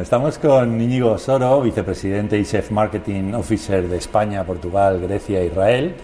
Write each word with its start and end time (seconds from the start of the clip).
Estamos 0.00 0.38
con 0.38 0.80
Íñigo 0.80 1.10
Osoro, 1.12 1.60
vicepresidente 1.60 2.38
y 2.38 2.46
chef 2.46 2.70
marketing 2.70 3.34
officer 3.34 3.86
de 3.86 3.98
España, 3.98 4.42
Portugal, 4.42 4.98
Grecia 5.02 5.40
e 5.40 5.48
Israel, 5.48 5.94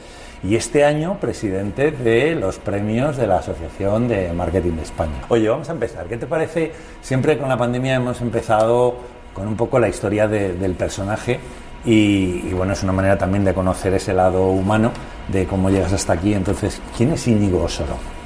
y 0.45 0.57
este 0.57 0.85
año 0.85 1.17
presidente 1.19 1.91
de 1.91 2.35
los 2.35 2.59
premios 2.59 3.17
de 3.17 3.27
la 3.27 3.39
Asociación 3.39 4.07
de 4.07 4.31
Marketing 4.35 4.73
de 4.73 4.83
España. 4.83 5.23
Oye, 5.31 5.49
vamos 5.49 5.71
a 5.71 5.73
empezar. 5.73 6.05
¿Qué 6.05 6.19
te 6.19 6.27
parece? 6.27 6.71
Siempre 7.01 7.39
con 7.39 7.49
la 7.49 7.57
pandemia 7.57 7.95
hemos 7.95 8.21
empezado 8.21 8.95
con 9.33 9.49
un 9.49 9.57
poco 9.57 9.79
la 9.79 9.89
historia 9.89 10.29
de- 10.29 10.53
del 10.53 10.75
personaje 10.75 11.41
y, 11.87 12.43
y, 12.47 12.53
bueno, 12.55 12.75
es 12.75 12.83
una 12.83 12.93
manera 12.93 13.17
también 13.17 13.43
de 13.43 13.55
conocer 13.55 13.95
ese 13.95 14.13
lado 14.13 14.49
humano 14.49 14.93
de 15.29 15.47
cómo 15.47 15.71
llegas 15.71 15.95
hasta 15.95 16.13
aquí. 16.13 16.35
Entonces, 16.35 16.79
¿quién 16.95 17.13
es 17.15 17.27
Íñigo 17.27 17.63
Osoro? 17.63 18.18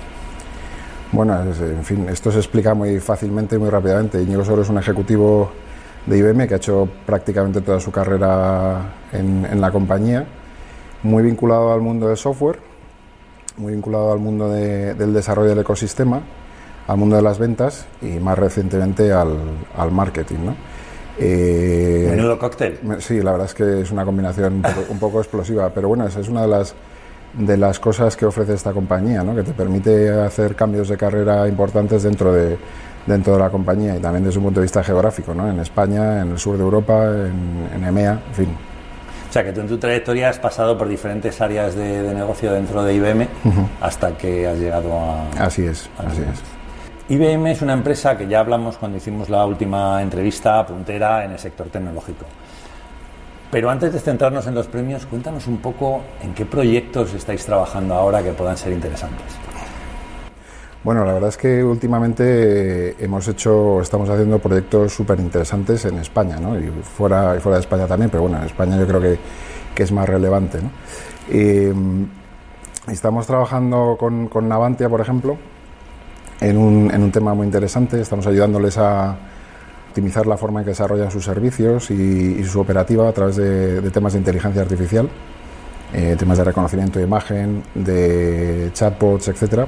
Bueno, 1.12 1.38
en 1.42 1.84
fin, 1.84 2.08
esto 2.08 2.32
se 2.32 2.38
explica 2.38 2.72
muy 2.74 2.98
fácilmente 2.98 3.56
y 3.56 3.58
muy 3.58 3.68
rápidamente. 3.68 4.22
Íñigo 4.22 4.44
Soro 4.44 4.62
es 4.62 4.68
un 4.70 4.78
ejecutivo 4.78 5.50
de 6.06 6.18
IBM 6.18 6.48
que 6.48 6.54
ha 6.54 6.56
hecho 6.56 6.88
prácticamente 7.04 7.60
toda 7.60 7.78
su 7.80 7.92
carrera 7.92 8.80
en, 9.12 9.46
en 9.50 9.60
la 9.60 9.70
compañía, 9.70 10.24
muy 11.02 11.22
vinculado 11.22 11.72
al 11.72 11.80
mundo 11.82 12.08
del 12.08 12.16
software, 12.16 12.58
muy 13.58 13.72
vinculado 13.72 14.10
al 14.12 14.19
mundo 14.20 14.48
de- 14.50 14.94
del 14.94 15.12
desarrollo 15.12 15.50
del 15.50 15.58
ecosistema, 15.60 16.22
al 16.88 16.96
mundo 16.96 17.16
de 17.16 17.22
las 17.22 17.38
ventas 17.38 17.84
y 18.00 18.19
más 18.19 18.38
recientemente 18.38 19.12
al, 19.12 19.36
al 19.76 19.92
marketing. 19.92 20.38
¿no? 20.47 20.54
Eh, 21.19 22.06
Menudo 22.10 22.38
cóctel. 22.38 22.78
Sí, 23.00 23.20
la 23.20 23.32
verdad 23.32 23.47
es 23.48 23.54
que 23.54 23.82
es 23.82 23.91
una 23.91 24.04
combinación 24.06 24.54
un 24.54 24.62
poco, 24.62 24.80
un 24.88 24.98
poco 24.98 25.19
explosiva, 25.20 25.69
pero 25.69 25.88
bueno, 25.88 26.06
esa 26.06 26.20
es 26.20 26.28
una 26.28 26.41
de 26.42 26.48
las 26.48 26.74
de 27.34 27.56
las 27.56 27.78
cosas 27.78 28.16
que 28.16 28.27
ofrece 28.27 28.55
esta 28.55 28.72
compañía, 28.72 29.22
¿no? 29.22 29.34
que 29.34 29.42
te 29.42 29.52
permite 29.52 30.11
hacer 30.11 30.55
cambios 30.55 30.88
de 30.88 30.97
carrera 30.97 31.48
importantes 31.48 32.02
dentro 32.02 32.33
de 32.33 32.58
dentro 33.06 33.33
de 33.34 33.41
la 33.41 33.50
compañía 33.50 33.97
y 33.97 34.00
también 34.00 34.25
desde 34.25 34.38
un 34.38 34.44
punto 34.44 34.61
de 34.61 34.64
vista 34.64 34.83
geográfico, 34.83 35.34
¿no? 35.34 35.50
en 35.50 35.58
España, 35.60 36.20
en 36.20 36.33
el 36.33 36.38
sur 36.38 36.56
de 36.56 36.62
Europa, 36.62 37.05
en, 37.06 37.69
en 37.75 37.84
EMEA, 37.84 38.12
en 38.28 38.34
fin. 38.34 38.48
O 39.28 39.33
sea, 39.33 39.42
que 39.42 39.53
tú 39.53 39.62
en 39.62 39.69
tu 39.69 39.78
trayectoria 39.78 40.28
has 40.28 40.38
pasado 40.38 40.77
por 40.77 40.86
diferentes 40.88 41.41
áreas 41.41 41.75
de, 41.75 42.03
de 42.03 42.14
negocio 42.14 42.53
dentro 42.53 42.84
de 42.84 42.94
IBM 42.94 43.27
hasta 43.80 44.16
que 44.16 44.47
has 44.47 44.58
llegado 44.58 44.92
a... 44.94 45.30
Así 45.38 45.64
es, 45.64 45.88
así 45.98 46.20
es. 46.20 46.42
IBM 47.08 47.47
es 47.47 47.62
una 47.62 47.72
empresa 47.72 48.16
que 48.16 48.28
ya 48.28 48.41
hablamos 48.41 48.77
cuando 48.77 48.98
hicimos 48.98 49.30
la 49.30 49.44
última 49.47 50.03
entrevista 50.03 50.64
puntera 50.66 51.25
en 51.25 51.33
el 51.33 51.38
sector 51.38 51.69
tecnológico. 51.69 52.27
Pero 53.53 53.69
antes 53.69 53.92
de 53.92 54.00
centrarnos 54.00 54.47
en 54.47 54.55
los 54.55 54.67
premios, 54.67 55.05
cuéntanos 55.05 55.47
un 55.47 55.58
poco 55.58 56.00
en 56.22 56.33
qué 56.33 56.47
proyectos 56.47 57.12
estáis 57.12 57.45
trabajando 57.45 57.92
ahora 57.92 58.22
que 58.22 58.33
puedan 58.33 58.56
ser 58.56 58.72
interesantes. 58.72 59.27
Bueno, 60.83 61.05
la 61.05 61.12
verdad 61.12 61.28
es 61.28 61.36
que 61.36 61.62
últimamente 61.62 62.89
eh, 62.89 62.97
hemos 62.98 63.28
hecho, 63.28 63.83
estamos 63.83 64.09
haciendo 64.09 64.39
proyectos 64.39 64.94
súper 64.94 65.20
interesantes 65.20 65.84
en 65.84 65.98
España, 65.98 66.39
¿no? 66.41 66.59
Y 66.59 66.70
fuera, 66.83 67.36
y 67.36 67.41
fuera 67.41 67.59
de 67.59 67.61
España 67.61 67.86
también, 67.86 68.09
pero 68.09 68.22
bueno, 68.22 68.39
en 68.39 68.44
España 68.44 68.78
yo 68.78 68.86
creo 68.86 69.03
que, 69.03 69.19
que 69.75 69.83
es 69.83 69.92
más 69.92 70.09
relevante, 70.09 70.59
¿no? 70.62 70.70
Eh, 71.28 71.75
estamos 72.91 73.27
trabajando 73.27 73.99
con, 74.00 74.28
con 74.28 74.49
Navantia, 74.49 74.88
por 74.88 75.03
ejemplo, 75.03 75.37
en 76.41 76.56
un, 76.56 76.91
en 76.91 77.03
un 77.03 77.12
tema 77.12 77.34
muy 77.34 77.44
interesante. 77.44 78.00
Estamos 78.00 78.26
ayudándoles 78.26 78.78
a 78.78 79.15
optimizar 79.92 80.26
la 80.26 80.38
forma 80.38 80.60
en 80.60 80.64
que 80.64 80.70
desarrollan 80.70 81.10
sus 81.10 81.25
servicios 81.25 81.91
y, 81.91 82.42
su 82.44 82.60
operativa 82.60 83.08
a 83.08 83.12
través 83.12 83.36
de, 83.36 83.91
temas 83.91 84.14
de 84.14 84.20
inteligencia 84.20 84.62
artificial, 84.62 85.08
eh, 85.92 86.16
temas 86.19 86.38
de 86.38 86.44
reconocimiento 86.44 86.98
de 86.98 87.04
imagen, 87.04 87.62
de 87.75 88.70
chatbots, 88.72 89.28
etcétera. 89.28 89.66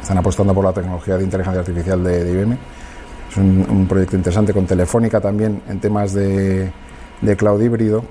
Están 0.00 0.18
apostando 0.18 0.54
por 0.54 0.64
la 0.64 0.72
tecnología 0.72 1.18
de 1.18 1.24
inteligencia 1.24 1.60
artificial 1.60 2.02
de, 2.02 2.30
IBM. 2.32 2.56
Es 3.30 3.36
un, 3.36 3.86
proyecto 3.86 4.16
interesante 4.16 4.54
con 4.54 4.66
Telefónica 4.66 5.20
también 5.20 5.62
en 5.68 5.78
temas 5.78 6.14
de, 6.14 6.72
cloud 7.36 7.60
híbrido. 7.60 8.02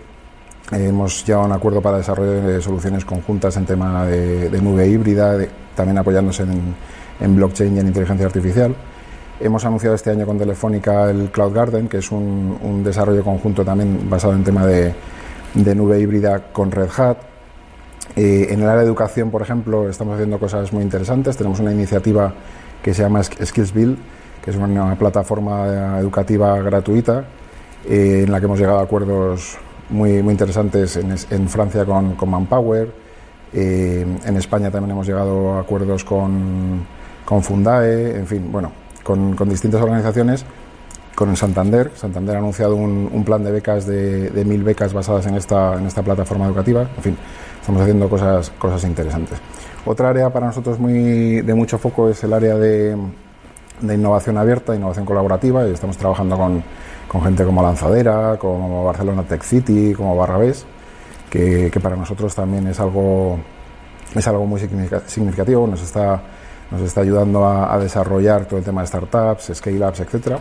Eh, 0.71 0.87
hemos 0.89 1.25
llegado 1.25 1.43
a 1.43 1.47
un 1.47 1.53
acuerdo 1.53 1.81
para 1.81 1.97
desarrollo 1.97 2.33
de 2.33 2.61
soluciones 2.61 3.03
conjuntas 3.03 3.57
en 3.57 3.65
tema 3.65 4.05
de, 4.05 4.61
nube 4.61 4.87
híbrida, 4.87 5.37
también 5.75 5.97
apoyándose 5.97 6.43
en 7.19 7.35
blockchain 7.35 7.75
y 7.75 7.79
en 7.79 7.87
inteligencia 7.87 8.27
artificial. 8.27 8.75
Hemos 9.43 9.65
anunciado 9.65 9.95
este 9.95 10.11
año 10.11 10.27
con 10.27 10.37
Telefónica 10.37 11.09
el 11.09 11.31
Cloud 11.31 11.53
Garden, 11.55 11.87
que 11.87 11.97
es 11.97 12.11
un, 12.11 12.83
desarrollo 12.83 13.23
conjunto 13.23 13.65
también 13.65 14.07
basado 14.07 14.33
en 14.33 14.43
tema 14.43 14.67
de, 14.67 14.93
nube 15.55 15.99
híbrida 15.99 16.51
con 16.53 16.69
Red 16.69 16.89
Hat. 16.95 17.17
Eh, 18.15 18.49
en 18.51 18.61
el 18.61 18.67
área 18.69 18.81
de 18.81 18.85
educación, 18.85 19.31
por 19.31 19.41
ejemplo, 19.41 19.89
estamos 19.89 20.13
haciendo 20.13 20.37
cosas 20.37 20.71
muy 20.71 20.83
interesantes. 20.83 21.37
Tenemos 21.37 21.59
una 21.59 21.71
iniciativa 21.71 22.31
que 22.83 22.93
se 22.93 23.01
llama 23.01 23.21
Sk- 23.21 23.43
Skills 23.43 23.73
Build, 23.73 23.97
que 24.43 24.51
es 24.51 24.57
una 24.57 24.95
plataforma 24.95 25.97
educativa 25.99 26.59
gratuita 26.61 27.25
eh, 27.89 28.23
en 28.25 28.31
la 28.31 28.39
que 28.39 28.45
hemos 28.45 28.59
llegado 28.59 28.77
a 28.77 28.83
acuerdos 28.83 29.57
muy, 29.89 30.19
interesantes 30.19 30.97
en, 30.97 31.49
Francia 31.49 31.83
con, 31.83 32.13
con 32.15 32.29
Manpower. 32.29 32.91
Eh, 33.53 34.05
en 34.23 34.37
España 34.37 34.69
también 34.69 34.91
hemos 34.91 35.07
llegado 35.07 35.53
a 35.53 35.61
acuerdos 35.61 36.03
con, 36.03 36.85
con 37.25 37.41
Fundae, 37.41 38.17
en 38.17 38.27
fin, 38.27 38.51
bueno, 38.51 38.80
con, 39.03 39.35
con 39.35 39.49
distintas 39.49 39.81
organizaciones 39.81 40.45
con 41.15 41.29
el 41.29 41.37
Santander. 41.37 41.91
Santander 41.95 42.35
ha 42.35 42.39
anunciado 42.39 42.75
un, 42.75 43.09
un 43.11 43.23
plan 43.23 43.43
de 43.43 43.51
becas 43.51 43.85
de, 43.85 44.29
de 44.29 44.45
mil 44.45 44.63
becas 44.63 44.93
basadas 44.93 45.27
en 45.27 45.35
esta, 45.35 45.75
en 45.75 45.85
esta 45.85 46.01
plataforma 46.01 46.45
educativa. 46.45 46.81
En 46.97 47.03
fin, 47.03 47.17
estamos 47.59 47.81
haciendo 47.81 48.09
cosas, 48.09 48.49
cosas 48.57 48.83
interesantes. 48.85 49.37
Otra 49.85 50.09
área 50.09 50.31
para 50.31 50.47
nosotros 50.47 50.79
muy, 50.79 51.41
de 51.41 51.53
mucho 51.53 51.77
foco 51.77 52.09
es 52.09 52.23
el 52.23 52.33
área 52.33 52.55
de, 52.55 52.95
de 53.81 53.93
innovación 53.93 54.37
abierta, 54.37 54.75
innovación 54.75 55.05
colaborativa, 55.05 55.67
y 55.67 55.71
estamos 55.71 55.97
trabajando 55.97 56.37
con, 56.37 56.63
con 57.07 57.23
gente 57.23 57.43
como 57.43 57.61
Lanzadera, 57.61 58.37
como 58.37 58.85
Barcelona 58.85 59.23
Tech 59.23 59.43
City, 59.43 59.93
como 59.93 60.15
Barrabés, 60.15 60.65
que, 61.29 61.69
que 61.71 61.79
para 61.79 61.95
nosotros 61.95 62.33
también 62.33 62.67
es 62.67 62.79
algo, 62.79 63.37
es 64.15 64.27
algo 64.27 64.45
muy 64.45 64.59
significa- 64.59 65.01
significativo, 65.07 65.67
nos 65.67 65.81
está, 65.81 66.21
nos 66.71 66.81
está 66.81 67.01
ayudando 67.01 67.45
a, 67.45 67.73
a 67.73 67.79
desarrollar 67.79 68.45
todo 68.45 68.59
el 68.59 68.65
tema 68.65 68.81
de 68.81 68.87
startups, 68.87 69.51
scale-ups, 69.53 69.99
etcétera. 69.99 70.39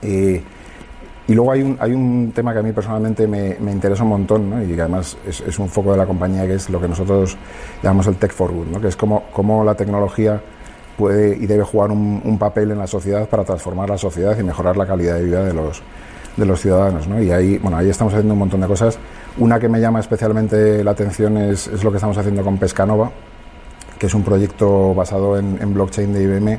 Eh, 0.00 0.42
y 1.28 1.34
luego 1.34 1.52
hay 1.52 1.62
un, 1.62 1.76
hay 1.80 1.92
un 1.92 2.32
tema 2.34 2.52
que 2.52 2.58
a 2.58 2.62
mí 2.62 2.72
personalmente 2.72 3.26
me, 3.28 3.56
me 3.60 3.70
interesa 3.70 4.02
un 4.02 4.08
montón 4.10 4.50
¿no? 4.50 4.62
y 4.62 4.74
que 4.74 4.80
además 4.80 5.16
es, 5.26 5.40
es 5.40 5.58
un 5.58 5.68
foco 5.68 5.92
de 5.92 5.98
la 5.98 6.06
compañía 6.06 6.46
que 6.46 6.54
es 6.54 6.68
lo 6.68 6.80
que 6.80 6.88
nosotros 6.88 7.36
llamamos 7.82 8.08
el 8.08 8.16
Tech 8.16 8.32
for 8.32 8.50
Good, 8.50 8.66
¿no? 8.66 8.80
que 8.80 8.88
es 8.88 8.96
cómo, 8.96 9.24
cómo 9.32 9.64
la 9.64 9.74
tecnología 9.74 10.40
puede 10.96 11.36
y 11.36 11.46
debe 11.46 11.62
jugar 11.62 11.90
un, 11.92 12.20
un 12.24 12.38
papel 12.38 12.72
en 12.72 12.78
la 12.78 12.88
sociedad 12.88 13.28
para 13.28 13.44
transformar 13.44 13.88
la 13.88 13.98
sociedad 13.98 14.36
y 14.38 14.42
mejorar 14.42 14.76
la 14.76 14.86
calidad 14.86 15.14
de 15.14 15.24
vida 15.24 15.44
de 15.44 15.54
los, 15.54 15.80
de 16.36 16.44
los 16.44 16.60
ciudadanos. 16.60 17.06
¿no? 17.06 17.22
Y 17.22 17.30
ahí, 17.30 17.56
bueno, 17.58 17.76
ahí 17.76 17.88
estamos 17.88 18.12
haciendo 18.12 18.34
un 18.34 18.40
montón 18.40 18.60
de 18.60 18.66
cosas. 18.66 18.98
Una 19.38 19.60
que 19.60 19.68
me 19.68 19.80
llama 19.80 20.00
especialmente 20.00 20.82
la 20.82 20.90
atención 20.90 21.38
es, 21.38 21.68
es 21.68 21.84
lo 21.84 21.90
que 21.90 21.96
estamos 21.96 22.18
haciendo 22.18 22.42
con 22.42 22.58
Pescanova, 22.58 23.10
que 24.02 24.08
es 24.08 24.14
un 24.14 24.24
proyecto 24.24 24.92
basado 24.96 25.38
en, 25.38 25.58
en 25.62 25.72
blockchain 25.72 26.12
de 26.12 26.24
IBM 26.24 26.58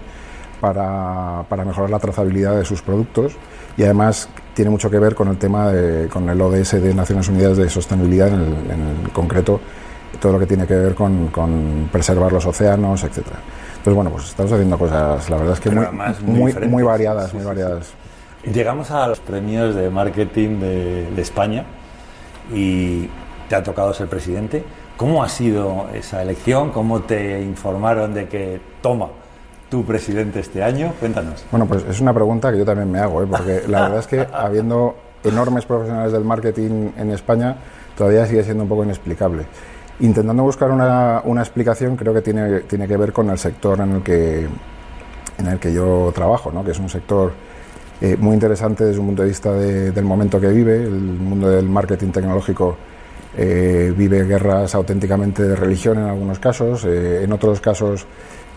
para, 0.61 1.43
para 1.49 1.65
mejorar 1.65 1.89
la 1.89 1.99
trazabilidad 1.99 2.55
de 2.55 2.63
sus 2.63 2.81
productos 2.81 3.33
y 3.75 3.83
además 3.83 4.29
tiene 4.53 4.71
mucho 4.71 4.89
que 4.89 4.97
ver 4.97 5.13
con 5.13 5.27
el 5.27 5.35
tema 5.37 5.69
de, 5.69 6.07
con 6.07 6.29
el 6.29 6.39
ODS 6.39 6.81
de 6.81 6.93
Naciones 6.93 7.27
Unidas 7.27 7.57
de 7.57 7.69
sostenibilidad 7.69 8.29
en 8.29 8.35
el, 8.35 8.71
en 8.71 8.81
el 9.03 9.09
concreto 9.11 9.59
todo 10.21 10.31
lo 10.31 10.39
que 10.39 10.45
tiene 10.45 10.65
que 10.65 10.73
ver 10.73 10.95
con, 10.95 11.27
con 11.27 11.89
preservar 11.91 12.31
los 12.31 12.45
océanos, 12.45 13.03
etcétera. 13.03 13.39
Entonces 13.71 13.93
bueno, 13.93 14.09
pues 14.09 14.29
estamos 14.29 14.53
haciendo 14.53 14.77
cosas, 14.77 15.29
la 15.29 15.35
verdad 15.35 15.53
es 15.55 15.59
que 15.59 15.69
muy, 15.69 15.85
muy 16.21 16.53
muy, 16.53 16.67
muy, 16.69 16.83
variadas, 16.83 17.29
Sí, 17.31 17.35
muy 17.35 17.43
sí, 17.43 17.49
sí. 17.49 17.61
variadas. 17.61 17.93
Llegamos 18.53 18.89
a 18.89 19.05
los 19.09 19.19
premios 19.19 19.75
de 19.75 19.89
marketing 19.89 20.59
de, 20.61 21.11
de 21.13 21.21
España 21.21 21.65
y 22.53 23.09
te 23.49 23.55
ha 23.55 23.63
tocado 23.63 23.93
ser 23.93 24.07
presidente. 24.07 24.63
¿Cómo 24.97 25.23
ha 25.23 25.29
sido 25.29 25.87
esa 25.93 26.21
elección? 26.21 26.71
¿Cómo 26.71 27.01
te 27.01 27.41
informaron 27.41 28.13
de 28.13 28.27
que 28.27 28.61
toma 28.81 29.07
tu 29.69 29.83
presidente 29.83 30.39
este 30.39 30.63
año? 30.63 30.93
Cuéntanos. 30.99 31.45
Bueno, 31.49 31.65
pues 31.65 31.83
es 31.89 31.99
una 31.99 32.13
pregunta 32.13 32.51
que 32.51 32.59
yo 32.59 32.65
también 32.65 32.91
me 32.91 32.99
hago, 32.99 33.23
¿eh? 33.23 33.27
porque 33.29 33.63
la 33.67 33.83
verdad 33.83 33.99
es 33.99 34.07
que 34.07 34.27
habiendo 34.31 34.95
enormes 35.23 35.65
profesionales 35.65 36.11
del 36.11 36.23
marketing 36.23 36.91
en 36.95 37.09
España, 37.09 37.55
todavía 37.97 38.25
sigue 38.27 38.43
siendo 38.43 38.63
un 38.63 38.69
poco 38.69 38.83
inexplicable. 38.83 39.45
Intentando 39.99 40.43
buscar 40.43 40.69
una, 40.69 41.21
una 41.25 41.41
explicación, 41.41 41.95
creo 41.95 42.13
que 42.13 42.21
tiene, 42.21 42.61
tiene 42.61 42.87
que 42.87 42.97
ver 42.97 43.11
con 43.11 43.29
el 43.31 43.37
sector 43.39 43.79
en 43.79 43.93
el 43.93 44.03
que, 44.03 44.47
en 45.39 45.47
el 45.47 45.59
que 45.59 45.73
yo 45.73 46.11
trabajo, 46.13 46.51
¿no? 46.51 46.63
que 46.63 46.71
es 46.71 46.79
un 46.79 46.89
sector 46.89 47.31
eh, 47.99 48.15
muy 48.19 48.33
interesante 48.35 48.83
desde 48.83 48.99
un 48.99 49.07
punto 49.07 49.21
de 49.23 49.29
vista 49.29 49.53
del 49.53 50.03
momento 50.03 50.39
que 50.39 50.49
vive. 50.49 50.83
El 50.83 50.91
mundo 50.91 51.49
del 51.49 51.67
marketing 51.67 52.09
tecnológico 52.09 52.77
eh, 53.37 53.93
vive 53.95 54.23
guerras 54.25 54.75
auténticamente 54.75 55.43
de 55.43 55.55
religión 55.55 55.97
en 55.97 56.05
algunos 56.05 56.39
casos, 56.39 56.85
en 56.85 57.31
otros 57.31 57.59
casos 57.59 58.05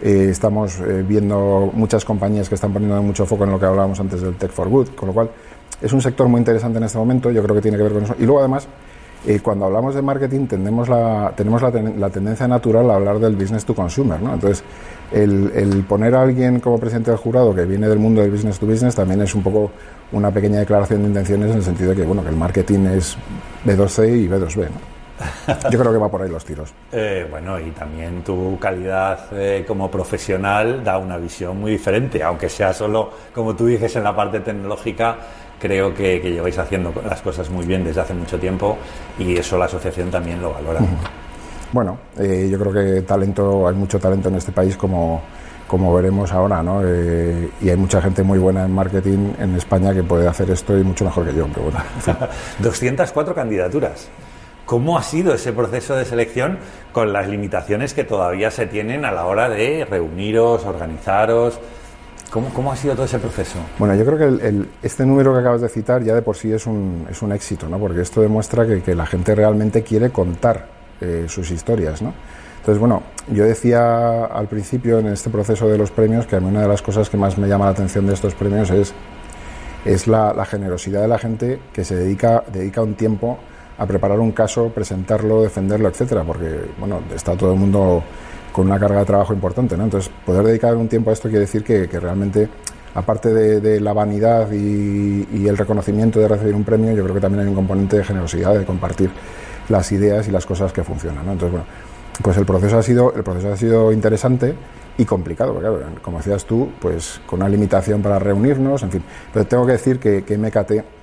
estamos 0.03 0.79
viendo 1.09 1.71
muchas 1.73 2.05
compañías 2.05 2.51
que 2.51 2.55
están 2.55 2.71
poniendo 2.71 3.03
mucho 3.03 3.25
foco 3.25 3.45
en 3.45 3.51
lo 3.53 3.59
que 3.59 3.65
hablábamos 3.65 3.99
antes 3.99 4.21
del 4.21 4.35
Tech 4.35 4.51
for 4.51 4.69
Good, 4.69 4.89
con 4.89 5.09
lo 5.09 5.15
cual 5.15 5.31
es 5.81 5.93
un 5.93 6.03
sector 6.03 6.29
muy 6.29 6.39
interesante 6.39 6.79
en 6.79 6.85
este 6.85 6.99
momento, 6.99 7.31
yo 7.31 7.43
creo 7.43 7.55
que 7.57 7.63
tiene 7.63 7.77
que 7.77 7.83
ver 7.83 7.93
con 7.93 8.05
eso. 8.05 8.15
Y 8.19 8.25
luego 8.25 8.41
además 8.41 8.69
eh, 9.27 9.41
cuando 9.43 9.65
hablamos 9.67 9.95
de 9.95 10.03
marketing 10.03 10.47
tenemos 10.47 10.89
la, 10.89 11.33
tenemos 11.37 11.61
la, 11.61 12.11
tendencia 12.11 12.47
natural 12.47 12.91
a 12.91 12.95
hablar 12.95 13.19
del 13.19 13.35
business 13.35 13.65
to 13.65 13.75
consumer. 13.75 14.21
¿no? 14.21 14.35
Entonces, 14.35 14.63
el, 15.13 15.85
poner 15.89 16.15
a 16.15 16.23
alguien 16.23 16.61
como 16.61 16.79
presidente 16.79 17.11
del 17.11 17.19
jurado 17.19 17.55
que 17.55 17.65
viene 17.65 17.89
del 17.89 17.99
mundo 17.99 18.21
del 18.21 18.31
business 18.31 18.59
to 18.59 18.67
business 18.67 18.95
también 18.95 19.21
es 19.23 19.35
un 19.35 19.43
poco 19.43 19.73
una 20.13 20.31
pequeña 20.31 20.61
declaración 20.61 21.03
de 21.03 21.09
intenciones 21.09 21.51
en 21.51 21.57
el 21.57 21.63
sentido 21.63 21.91
de 21.91 21.97
que, 21.97 22.03
bueno, 22.05 22.23
que 22.23 22.29
el 22.29 22.37
marketing 22.37 22.87
es 22.87 23.17
B2C 23.65 24.17
y 24.17 24.29
B2B. 24.29 24.69
Yo 25.71 25.79
creo 25.79 25.93
que 25.93 25.99
va 25.99 26.11
por 26.11 26.23
ahí 26.23 26.29
los 26.29 26.45
tiros. 26.45 26.73
Eh, 26.93 27.27
bueno, 27.31 27.59
y 27.59 27.71
también 27.71 28.23
tu 28.23 28.59
calidad 28.59 29.27
eh, 29.33 29.65
como 29.67 29.91
profesional 29.91 30.85
da 30.85 30.99
una 30.99 31.17
visión 31.17 31.59
muy 31.59 31.73
diferente, 31.73 32.23
aunque 32.23 32.49
sea 32.49 32.73
solo, 32.73 33.11
como 33.35 33.57
tú 33.57 33.67
dices, 33.67 33.97
en 33.97 34.05
la 34.05 34.15
parte 34.15 34.41
tecnológica, 34.41 35.17
creo 35.61 35.95
que, 35.95 36.21
lleváis 36.21 36.59
haciendo 36.59 36.93
las 37.09 37.21
cosas 37.23 37.51
muy 37.51 37.67
bien 37.67 37.85
desde 37.85 38.01
hace 38.01 38.15
mucho 38.15 38.39
tiempo 38.39 38.77
y 39.19 39.37
eso 39.37 39.59
la 39.59 39.67
asociación 39.67 40.11
también 40.11 40.41
lo 40.41 40.53
valora. 40.53 40.81
Bueno, 41.73 41.99
eh, 42.19 42.49
yo 42.51 42.59
creo 42.59 42.73
que 42.73 43.03
talento, 43.03 43.67
hay 43.67 43.75
mucho 43.75 43.99
talento 43.99 44.29
en 44.29 44.37
este 44.37 44.53
país 44.53 44.77
como, 44.77 45.23
como 45.67 45.93
veremos 45.95 46.33
ahora, 46.33 46.63
¿no? 46.63 46.81
Eh, 46.85 47.51
y 47.61 47.69
hay 47.69 47.77
mucha 47.77 48.01
gente 48.01 48.23
muy 48.23 48.39
buena 48.39 48.65
en 48.65 48.73
marketing 48.73 49.33
en 49.39 49.57
España 49.57 49.93
que 49.93 50.03
puede 50.03 50.29
hacer 50.29 50.51
esto 50.51 50.79
y 50.79 50.85
mucho 50.85 51.05
mejor 51.05 51.27
que 51.27 51.35
yo, 51.35 51.47
pero 51.49 51.71
bueno. 51.71 51.79
204 52.61 53.35
candidaturas. 53.35 54.09
¿Cómo 54.65 54.99
ha 54.99 55.03
sido 55.03 55.33
ese 55.33 55.53
proceso 55.53 55.95
de 55.95 56.05
selección 56.05 56.59
con 56.93 57.13
las 57.13 57.29
limitaciones 57.29 57.95
que 57.95 58.03
todavía 58.03 58.51
se 58.51 58.67
tienen 58.67 59.05
a 59.05 59.13
la 59.13 59.27
hora 59.27 59.49
de 59.49 59.85
reuniros, 59.85 60.65
organizaros? 60.65 61.61
¿Cómo, 62.31 62.73
ha 62.73 62.77
sido 62.77 62.95
todo 62.95 63.07
ese 63.07 63.19
proceso? 63.19 63.59
Bueno, 63.79 63.95
yo 63.95 64.05
creo 64.05 64.19
que 64.19 64.67
este 64.83 65.07
número 65.07 65.33
que 65.33 65.41
acabas 65.41 65.61
de 65.61 65.69
citar 65.69 66.03
ya 66.03 66.15
de 66.15 66.23
por 66.23 66.37
sí 66.37 66.53
es 66.53 66.67
un, 66.67 67.07
es 67.11 67.23
un 67.23 67.33
éxito, 67.33 67.69
¿no? 67.69 67.79
porque 67.79 68.01
esto 68.01 68.21
demuestra 68.21 68.67
que, 68.67 68.95
la 68.95 69.07
gente 69.07 69.35
realmente 69.35 69.83
quiere 69.83 70.11
contar 70.11 70.67
eh, 71.01 71.27
sus 71.29 71.51
historias. 71.51 72.03
¿no? 72.03 72.13
Entonces, 72.59 72.79
bueno, 72.79 73.03
yo 73.33 73.45
decía 73.45 74.25
al 74.25 74.49
principio 74.49 74.99
en 74.99 75.07
este 75.07 75.31
proceso 75.31 75.69
de 75.69 75.79
los 75.79 75.91
premios 75.91 76.27
que 76.27 76.37
a 76.37 76.41
mí 76.41 76.49
una 76.49 76.63
de 76.63 76.69
las 76.69 76.83
cosas 76.83 77.09
que 77.09 77.17
más 77.17 77.39
me 77.39 77.49
llama 77.49 77.67
la 77.67 77.71
atención 77.71 78.07
de 78.07 78.15
estos 78.15 78.35
premios 78.35 78.71
es, 78.71 78.93
es 79.85 80.07
la, 80.09 80.35
la 80.35 80.45
generosidad 80.45 81.03
de 81.03 81.09
la 81.09 81.19
gente 81.19 81.61
que 81.73 81.85
se 81.85 81.95
dedica, 81.95 82.43
dedica 82.53 82.83
un 82.83 82.95
tiempo 82.95 83.39
a 83.79 83.87
preparar 83.87 84.19
un 84.21 84.33
caso, 84.33 84.71
presentarlo, 84.71 85.43
defenderlo, 85.43 85.89
etcétera, 85.89 86.25
porque 86.25 86.71
bueno, 86.79 87.01
está 87.15 87.37
todo 87.37 87.53
el 87.53 87.59
mundo 87.59 88.03
con 88.53 88.67
una 88.67 88.79
carga 88.79 89.01
de 89.01 89.05
trabajo 89.05 89.35
importante. 89.35 89.77
¿no? 89.77 89.85
Entonces, 89.85 90.11
poder 90.25 90.45
dedicar 90.45 90.75
un 90.77 90.89
tiempo 90.89 91.11
a 91.11 91.13
esto 91.13 91.29
quiere 91.29 91.41
decir 91.41 91.63
que, 91.63 91.87
realmente, 91.87 92.49
aparte 92.95 93.33
de, 93.35 93.81
la 93.81 93.93
vanidad 93.93 94.51
y, 94.51 95.47
el 95.47 95.59
reconocimiento 95.59 96.21
de 96.21 96.29
recibir 96.29 96.55
un 96.55 96.65
premio, 96.65 96.93
yo 96.93 97.03
creo 97.03 97.15
que 97.15 97.21
también 97.21 97.43
hay 97.43 97.49
un 97.49 97.55
componente 97.55 97.99
de 97.99 98.05
generosidad, 98.05 98.59
de 98.59 98.65
compartir 98.65 99.11
las 99.69 99.93
ideas 99.93 100.27
y 100.27 100.31
las 100.31 100.47
cosas 100.47 100.73
que 100.73 100.83
funcionan. 100.83 101.27
¿no? 101.27 101.33
Entonces, 101.33 101.53
bueno, 101.53 101.67
pues 102.23 102.37
el 102.39 102.47
proceso 102.47 102.79
ha 102.79 102.83
sido, 102.83 103.13
el 103.15 103.23
proceso 103.23 103.53
ha 103.53 103.57
sido 103.59 103.93
interesante 103.93 104.55
y 104.97 105.05
complicado, 105.05 105.53
porque 105.53 105.69
claro, 105.69 105.85
como 106.01 106.17
decías 106.17 106.47
tú, 106.47 106.71
pues 106.81 107.21
con 107.27 107.41
una 107.41 107.51
limitación 107.51 108.01
para 108.01 108.19
reunirnos, 108.19 108.83
en 108.83 108.91
fin. 108.91 109.03
Pero 109.35 109.47
tengo 109.47 109.67
que 109.67 109.73
decir 109.73 109.99
que, 109.99 110.25
que 110.25 110.39
MKT, 110.39 110.96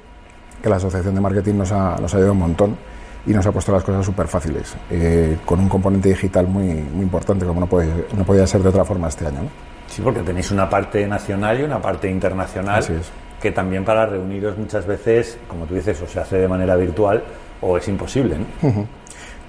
que 0.63 0.69
la 0.69 0.77
Asociación 0.77 1.13
de 1.13 1.19
Marketing 1.19 1.55
nos 1.55 1.71
ha, 1.73 1.97
nos 1.99 2.13
ha 2.13 2.17
ayudado 2.17 2.31
un 2.31 2.39
montón 2.39 2.77
y 3.25 3.31
nos 3.31 3.45
ha 3.45 3.51
puesto 3.51 3.73
las 3.73 3.83
cosas 3.83 4.05
súper 4.05 4.27
fáciles, 4.27 4.75
eh, 4.89 5.37
con 5.45 5.59
un 5.59 5.67
componente 5.67 6.09
digital 6.09 6.47
muy, 6.47 6.65
muy 6.65 7.03
importante, 7.03 7.45
como 7.45 7.59
no, 7.59 7.67
puede, 7.67 8.05
no 8.15 8.23
podía 8.23 8.47
ser 8.47 8.63
de 8.63 8.69
otra 8.69 8.85
forma 8.85 9.09
este 9.09 9.27
año. 9.27 9.43
¿no? 9.43 9.49
Sí, 9.87 10.01
porque 10.01 10.21
tenéis 10.21 10.51
una 10.51 10.69
parte 10.69 11.05
nacional 11.05 11.59
y 11.59 11.63
una 11.63 11.81
parte 11.81 12.09
internacional, 12.09 12.83
que 13.41 13.51
también 13.51 13.83
para 13.83 14.05
reuniros 14.05 14.57
muchas 14.57 14.87
veces, 14.87 15.37
como 15.49 15.65
tú 15.65 15.75
dices, 15.75 16.01
o 16.01 16.07
se 16.07 16.21
hace 16.21 16.37
de 16.37 16.47
manera 16.47 16.77
virtual 16.77 17.21
o 17.61 17.77
es 17.77 17.87
imposible. 17.89 18.37
¿no? 18.61 18.87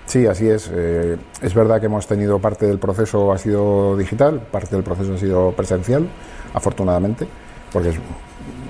Sí, 0.07 0.27
así 0.27 0.49
es. 0.49 0.71
Eh, 0.73 1.17
es 1.41 1.55
verdad 1.55 1.81
que 1.81 1.87
hemos 1.87 2.07
tenido 2.07 2.39
parte 2.39 2.67
del 2.67 2.79
proceso 2.79 3.33
ha 3.33 3.39
sido 3.39 3.97
digital, 3.97 4.41
parte 4.41 4.75
del 4.75 4.85
proceso 4.85 5.15
ha 5.15 5.19
sido 5.19 5.53
presencial, 5.53 6.07
afortunadamente, 6.53 7.27
porque 7.73 7.93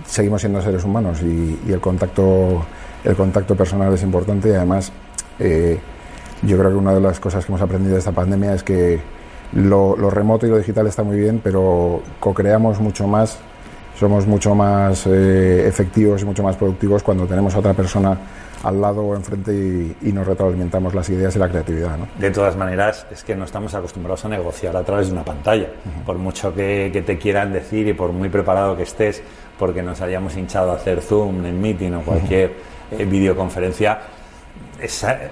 seguimos 0.05 0.41
siendo 0.41 0.61
seres 0.61 0.85
humanos 0.85 1.23
y, 1.23 1.61
y 1.67 1.73
el 1.73 1.81
contacto 1.81 2.65
el 3.05 3.15
contacto 3.15 3.55
personal 3.55 3.93
es 3.93 4.03
importante 4.03 4.49
y 4.49 4.53
además 4.53 4.91
eh, 5.39 5.79
yo 6.43 6.59
creo 6.59 6.71
que 6.71 6.77
una 6.77 6.95
de 6.95 7.01
las 7.01 7.21
cosas 7.21 7.45
que 7.45 7.53
hemos 7.53 7.63
aprendido 7.63 7.95
de 7.95 7.99
esta 7.99 8.13
pandemia 8.13 8.55
es 8.55 8.63
que 8.63 8.99
lo, 9.53 9.95
remoto 10.11 10.47
y 10.47 10.51
lo 10.51 10.59
digital 10.59 10.87
está 10.87 11.03
muy 11.03 11.19
bien, 11.19 11.41
pero 11.43 12.03
co-creamos 12.19 12.81
mucho 12.81 13.07
más, 13.07 13.39
somos 13.99 14.27
mucho 14.27 14.55
más 14.55 15.07
eh, 15.07 15.69
efectivos 15.69 16.23
y 16.23 16.25
mucho 16.25 16.43
más 16.43 16.57
productivos 16.57 17.03
cuando 17.03 17.27
tenemos 17.27 17.55
a 17.55 17.59
otra 17.59 17.73
persona 17.73 18.19
al 18.65 18.81
lado 18.81 19.03
o 19.03 19.15
enfrente 19.15 19.53
y, 20.01 20.13
nos 20.13 20.27
retroalimentamos 20.27 20.95
las 20.95 21.09
ideas 21.11 21.37
y 21.37 21.39
la 21.39 21.49
creatividad. 21.49 21.99
¿no? 21.99 22.09
De 22.19 22.31
todas 22.31 22.57
maneras, 22.57 23.07
es 23.11 23.23
que 23.23 23.37
no 23.37 23.45
estamos 23.45 23.75
acostumbrados 23.75 24.25
a 24.25 24.29
negociar 24.29 24.77
a 24.77 24.83
través 24.83 25.09
de 25.09 25.13
una 25.13 25.25
pantalla. 25.25 25.69
Por 26.07 26.17
mucho 26.17 26.55
que, 26.55 27.03
te 27.05 27.19
quieran 27.19 27.53
decir 27.53 27.87
y 27.87 27.93
por 27.93 28.13
muy 28.13 28.31
preparado 28.31 28.77
que 28.77 28.85
estés, 28.85 29.23
porque 29.59 29.83
nos 29.83 30.01
hayamos 30.01 30.37
hinchado 30.37 30.73
a 30.73 30.77
hacer 30.77 31.01
Zoom 31.01 31.45
en 31.47 31.61
meeting 31.61 31.93
o 31.93 32.01
cualquier 32.03 32.53
en 32.91 33.11
videoconferencia, 33.11 33.99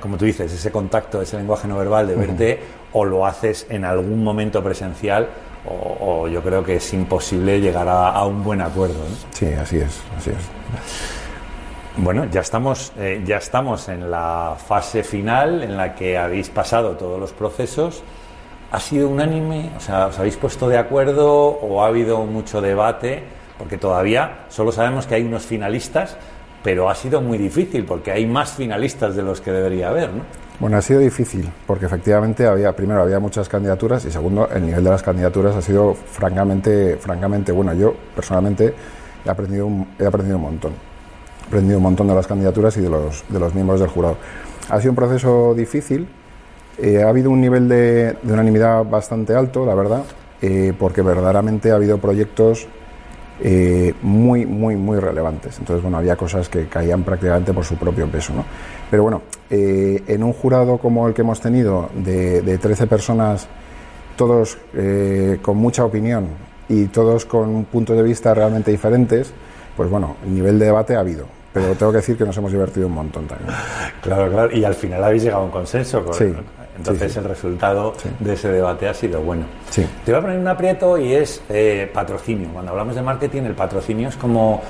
como 0.01 0.17
tú 0.17 0.25
dices, 0.25 0.53
ese 0.53 0.71
contacto, 0.71 1.23
ese 1.23 1.37
lenguaje 1.37 1.69
no 1.69 1.77
verbal 1.77 2.09
de 2.09 2.15
verte, 2.15 2.61
o 2.93 3.05
lo 3.05 3.27
haces 3.27 3.67
en 3.69 3.85
algún 3.85 4.23
momento 4.23 4.63
presencial, 4.63 5.29
o, 5.65 6.27
yo 6.27 6.43
creo 6.43 6.65
que 6.65 6.77
es 6.77 6.93
imposible 6.93 7.61
llegar 7.61 7.87
a, 7.89 8.25
un 8.25 8.43
buen 8.43 8.61
acuerdo. 8.61 9.01
Sí, 9.31 9.47
así 9.53 9.79
es, 9.79 10.03
así 10.17 10.31
es. 10.31 10.37
Bueno, 11.99 12.25
ya 12.25 12.41
estamos, 12.41 12.93
eh, 12.99 13.23
ya 13.25 13.37
estamos 13.37 13.89
en 13.89 14.11
la 14.11 14.57
fase 14.57 15.05
final 15.05 15.63
en 15.63 15.77
la 15.77 15.95
que 15.95 16.17
habéis 16.17 16.49
pasado 16.49 16.93
todos 16.93 17.21
los 17.21 17.33
procesos. 17.33 18.03
¿Ha 18.73 18.81
sido 18.81 19.09
unánime? 19.09 19.71
O 19.77 19.81
sea, 19.81 20.07
¿os 20.07 20.19
habéis 20.19 20.37
puesto 20.37 20.69
de 20.69 20.79
acuerdo 20.79 21.31
o 21.31 21.83
ha 21.83 21.89
habido 21.89 22.25
mucho 22.25 22.63
debate? 22.63 23.23
Porque 23.59 23.79
todavía 23.79 24.47
solo 24.49 24.73
sabemos 24.73 25.07
que 25.07 25.15
hay 25.15 25.23
unos 25.23 25.45
finalistas, 25.45 26.17
pero 26.63 26.89
ha 26.89 26.95
sido 26.95 27.21
muy 27.21 27.39
difícil 27.39 27.85
porque 27.85 28.13
hay 28.13 28.27
más 28.27 28.53
finalistas 28.53 29.17
de 29.17 29.23
los 29.23 29.41
que 29.41 29.51
debería 29.51 29.89
haber, 29.89 30.11
¿no? 30.11 30.23
Bueno, 30.61 30.77
ha 30.77 30.83
sido 30.83 31.01
difícil 31.01 31.51
porque 31.67 31.87
efectivamente 31.87 32.47
había, 32.47 32.73
primero 32.75 33.03
había 33.03 33.19
muchas 33.19 33.49
candidaturas 33.49 34.05
y 34.05 34.13
segundo, 34.13 34.49
el 34.49 34.65
nivel 34.65 34.85
de 34.85 34.91
las 34.91 35.03
candidaturas 35.03 35.57
ha 35.57 35.63
sido 35.63 35.95
francamente, 35.95 36.97
francamente 36.99 37.51
bueno. 37.51 37.75
Yo 37.75 37.95
personalmente 38.15 38.73
he 39.25 39.29
aprendido 39.29 39.67
un, 39.67 39.89
he 39.99 40.07
aprendido 40.07 40.37
un 40.37 40.43
montón. 40.43 40.73
He 41.45 41.47
aprendido 41.49 41.79
un 41.79 41.83
montón 41.83 42.07
de 42.07 42.15
las 42.15 42.27
candidaturas 42.29 42.77
y 42.77 42.81
de 42.81 42.89
los, 42.89 43.25
de 43.29 43.41
los 43.41 43.55
miembros 43.55 43.81
del 43.81 43.89
jurado. 43.89 44.19
Ha 44.69 44.79
sido 44.79 44.93
un 44.93 44.97
proceso 44.97 45.53
difícil. 45.55 46.07
Eh, 46.79 47.03
ha 47.03 47.09
habido 47.09 47.31
un 47.31 47.41
nivel 47.41 47.69
de, 47.69 48.17
unanimidad 48.23 48.85
bastante 48.85 49.35
alto, 49.35 49.67
la 49.67 49.75
verdad, 49.75 50.05
eh, 50.41 50.73
porque 50.79 51.03
verdaderamente 51.03 51.73
ha 51.73 51.75
habido 51.75 51.99
proyectos 51.99 52.69
eh, 53.45 53.93
muy, 54.03 54.47
muy, 54.47 54.77
muy 54.77 55.01
relevantes. 55.01 55.59
Entonces, 55.59 55.83
bueno, 55.83 55.99
había 55.99 56.15
cosas 56.15 56.49
que 56.49 56.67
caían 56.67 57.03
prácticamente 57.03 57.53
por 57.53 57.65
su 57.65 57.75
propio 57.77 58.07
peso, 58.07 58.33
¿no? 58.33 58.45
Pero 58.89 59.03
bueno, 59.03 59.23
eh, 59.51 60.01
en 60.07 60.23
un 60.23 60.33
jurado 60.33 60.79
como 60.79 61.09
el 61.09 61.15
que 61.15 61.23
hemos 61.23 61.41
tenido, 61.41 61.91
de, 61.93 62.43
de 62.43 62.59
13 62.59 62.87
personas, 62.87 63.49
todos 64.17 64.59
eh, 64.75 65.39
con 65.43 65.57
mucha 65.57 65.85
opinión 65.85 66.29
y 66.69 66.87
todos 66.87 67.25
con 67.25 67.65
puntos 67.65 67.97
de 67.97 68.05
vista 68.05 68.33
realmente 68.33 68.71
diferentes, 68.71 69.33
pues 69.77 69.91
bueno, 69.91 70.17
el 70.25 70.35
nivel 70.35 70.59
de 70.61 70.67
debate 70.67 70.95
ha 70.95 71.01
habido. 71.01 71.27
Pero 71.53 71.75
tengo 71.75 71.91
que 71.91 71.99
decir 71.99 72.17
que 72.17 72.25
nos 72.25 72.37
hemos 72.37 72.53
divertido 72.53 72.87
un 72.87 72.95
montón 72.95 73.27
también. 73.27 73.51
Claro, 74.01 74.31
claro. 74.31 74.57
Y 74.57 74.65
al 74.65 74.75
final 74.75 75.03
habéis 75.03 75.25
llegado 75.25 75.43
a 75.43 75.45
un 75.47 75.51
consenso. 75.51 76.05
Con, 76.05 76.15
sí. 76.15 76.33
Entonces 76.83 77.17
el 77.17 77.25
resultado 77.25 77.95
de 78.19 78.33
ese 78.33 78.49
debate 78.49 78.89
ha 78.89 78.95
sido 78.95 79.21
bueno. 79.21 79.45
Te 79.73 80.11
voy 80.11 80.19
a 80.19 80.21
poner 80.21 80.39
un 80.39 80.49
aprieto 80.49 80.99
y 80.99 81.13
es 81.13 81.41
eh, 81.49 81.89
patrocinio. 81.95 82.49
Cuando 82.53 82.73
hablamos 82.73 82.97
de 82.97 83.03
marketing, 83.03 83.43
el 83.43 83.55
patrocinio 83.55 84.09
es 84.09 84.17
como 84.17 84.61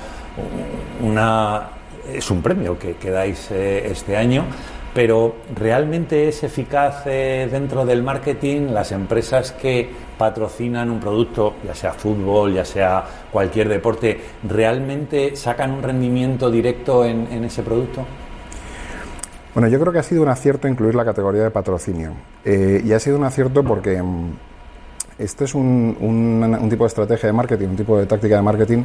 una 1.01 1.69
es 2.13 2.29
un 2.29 2.41
premio 2.43 2.77
que, 2.77 2.95
que 2.97 3.09
dais 3.09 3.49
eh, 3.49 3.87
este 3.89 4.15
año, 4.15 4.45
pero 4.93 5.37
realmente 5.55 6.27
es 6.27 6.43
eficaz 6.43 7.03
eh, 7.07 7.47
dentro 7.51 7.83
del 7.83 8.03
marketing 8.03 8.67
las 8.71 8.91
empresas 8.91 9.51
que 9.53 9.89
patrocinan 10.15 10.91
un 10.91 10.99
producto, 10.99 11.55
ya 11.65 11.73
sea 11.73 11.93
fútbol, 11.93 12.53
ya 12.53 12.65
sea 12.65 13.03
cualquier 13.31 13.69
deporte, 13.69 14.21
realmente 14.47 15.35
sacan 15.35 15.71
un 15.71 15.81
rendimiento 15.81 16.51
directo 16.51 17.05
en 17.05 17.43
ese 17.43 17.63
producto. 17.63 18.05
Bueno, 19.53 19.67
yo 19.67 19.79
creo 19.79 19.93
que 19.93 19.99
ha 19.99 20.03
sido 20.03 20.23
un 20.23 20.29
acierto 20.29 20.67
incluir 20.67 20.95
la 20.95 21.05
categoría 21.05 21.43
de 21.43 21.51
patrocinio. 21.51 22.11
Eh, 22.43 22.81
y 22.83 22.91
ha 22.91 22.99
sido 22.99 23.17
un 23.17 23.23
acierto 23.23 23.63
porque 23.63 24.01
esto 25.17 25.43
es 25.43 25.53
un, 25.53 26.67
tipo 26.69 26.83
de 26.83 26.87
estrategia 26.87 27.27
de 27.27 27.33
marketing, 27.33 27.67
un 27.67 27.75
tipo 27.75 27.97
de 27.97 28.05
táctica 28.05 28.35
de 28.35 28.41
marketing 28.41 28.83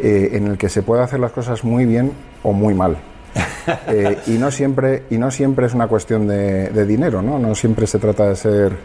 eh, 0.00 0.30
en 0.32 0.46
el 0.48 0.58
que 0.58 0.68
se 0.68 0.82
puede 0.82 1.02
hacer 1.02 1.20
las 1.20 1.32
cosas 1.32 1.64
muy 1.64 1.86
bien 1.86 2.12
o 2.42 2.52
muy 2.52 2.74
mal. 2.74 2.96
Eh, 3.88 4.18
y, 4.26 4.32
no 4.32 4.50
siempre, 4.50 5.04
y 5.08 5.16
no 5.16 5.30
siempre 5.30 5.64
es 5.64 5.72
una 5.72 5.88
cuestión 5.88 6.26
de, 6.26 6.84
dinero, 6.84 7.22
¿no? 7.22 7.38
No 7.38 7.54
siempre 7.54 7.86
se 7.86 7.98
trata 7.98 8.28
de 8.28 8.36
ser 8.36 8.76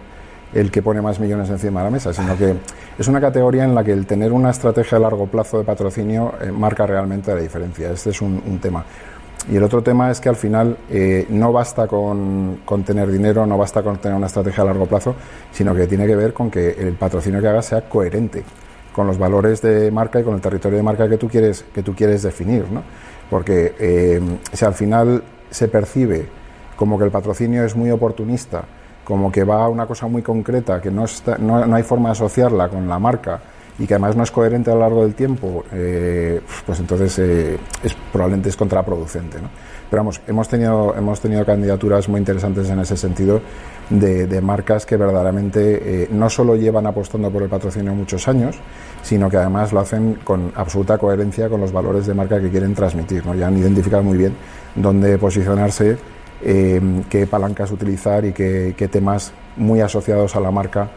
el 0.54 0.72
que 0.72 0.82
pone 0.82 1.02
más 1.02 1.20
millones 1.20 1.50
encima 1.50 1.82
de 1.82 1.86
la 1.86 1.92
mesa, 1.92 2.14
sino 2.14 2.38
que 2.38 2.56
es 2.98 3.08
una 3.08 3.20
categoría 3.20 3.66
en 3.66 3.76
la 3.76 3.84
que 3.84 3.92
el 3.92 4.06
tener 4.06 4.32
una 4.32 4.52
estrategia 4.52 4.98
a 4.98 5.02
largo 5.02 5.28
plazo 5.28 5.60
de 5.60 5.66
patrocinio 5.66 6.34
eh, 6.42 6.52
marca 6.52 6.86
realmente 6.86 7.34
la 7.36 7.42
diferencia. 7.42 7.92
Este 7.92 8.12
es 8.12 8.22
un, 8.22 8.60
tema. 8.62 8.86
Y 9.48 9.56
el 9.56 9.64
otro 9.64 9.82
tema 9.82 10.12
es 10.12 10.20
que 10.20 10.30
al 10.30 10.36
final 10.36 10.78
eh, 10.90 11.26
no 11.30 11.52
basta 11.52 11.88
con, 11.88 12.62
con, 12.66 12.84
tener 12.84 13.10
dinero, 13.10 13.46
no 13.46 13.58
basta 13.58 13.82
con 13.82 13.98
tener 13.98 14.18
una 14.18 14.28
estrategia 14.28 14.64
a 14.64 14.68
largo 14.68 14.86
plazo, 14.86 15.16
sino 15.52 15.74
que 15.74 15.88
tiene 15.88 16.06
que 16.06 16.16
ver 16.16 16.34
con 16.34 16.52
que 16.52 16.72
el 16.72 16.94
patrocinio 16.94 17.42
que 17.42 17.48
hagas 17.48 17.66
sea 17.66 17.88
coherente 17.88 18.44
con 18.94 19.08
los 19.08 19.18
valores 19.18 19.62
de 19.62 19.92
marca 19.92 20.20
y 20.20 20.24
con 20.24 20.36
el 20.36 20.42
territorio 20.42 20.78
de 20.78 20.84
marca 20.84 21.08
que 21.08 21.18
tú 21.18 21.28
quieres, 21.28 21.64
que 21.74 21.84
tú 21.84 21.96
quieres 21.96 22.22
definir. 22.22 22.70
¿no? 22.70 22.84
Porque 23.30 23.74
eh, 23.80 24.22
si 24.52 24.66
al 24.66 24.74
final 24.74 25.24
se 25.50 25.68
percibe 25.68 26.28
como 26.76 26.98
que 26.98 27.06
el 27.06 27.12
patrocinio 27.12 27.64
es 27.64 27.76
muy 27.76 27.92
oportunista, 27.92 28.64
como 29.04 29.32
que 29.32 29.44
va 29.44 29.64
a 29.64 29.70
una 29.70 29.86
cosa 29.86 30.08
muy 30.08 30.22
concreta, 30.22 30.82
que 30.82 30.92
no, 30.92 31.06
no, 31.40 31.76
hay 31.76 31.84
forma 31.84 32.10
de 32.10 32.14
asociarla 32.14 32.70
con 32.70 32.88
la 32.88 33.00
marca 33.00 33.40
y 33.80 33.88
que 33.88 33.94
además 33.94 34.16
no 34.16 34.24
es 34.24 34.32
coherente 34.32 34.70
a 34.70 34.76
lo 34.76 34.82
largo 34.82 35.04
del 35.04 35.16
tiempo, 35.16 35.64
eh, 35.72 36.40
pues 36.66 36.80
entonces 36.80 37.18
eh, 37.20 37.58
es, 37.82 37.96
probablemente 38.12 38.50
es 38.50 38.56
contraproducente. 38.56 39.42
¿no? 39.42 39.50
Pero 39.90 40.02
vamos, 40.02 40.22
hemos 40.28 40.48
tenido, 40.48 40.94
hemos 40.96 41.20
tenido 41.20 41.46
candidaturas 41.46 42.08
muy 42.10 42.20
interesantes 42.20 42.70
en 42.70 42.80
ese 42.80 42.96
sentido 42.98 43.42
de, 43.90 44.42
marcas 44.42 44.86
que 44.86 44.98
verdaderamente 44.98 46.08
no 46.12 46.30
solo 46.30 46.56
llevan 46.56 46.86
apostando 46.86 47.32
por 47.32 47.42
el 47.42 47.50
patrocinio 47.50 47.96
muchos 47.96 48.28
años, 48.28 48.56
sino 49.02 49.30
que 49.30 49.38
además 49.38 49.74
lo 49.74 49.80
hacen 49.80 50.20
con 50.24 50.52
absoluta 50.56 50.98
coherencia 50.98 51.50
con 51.50 51.62
los 51.62 51.72
valores 51.72 52.06
de 52.06 52.14
marca 52.14 52.40
que 52.40 52.50
quieren 52.50 52.76
transmitir. 52.76 53.26
¿no? 53.26 53.34
Ya 53.34 53.48
han 53.48 53.58
identificado 53.58 54.04
muy 54.04 54.18
bien 54.18 54.36
dónde 54.76 55.18
posicionarse, 55.18 55.98
eh, 56.42 56.82
qué 57.10 57.28
palancas 57.28 57.72
utilizar 57.72 58.24
y 58.26 58.32
qué, 58.32 58.90
temas 58.92 59.34
muy 59.58 59.82
asociados 59.82 60.36
a 60.36 60.40
la 60.40 60.52
marca 60.52 60.90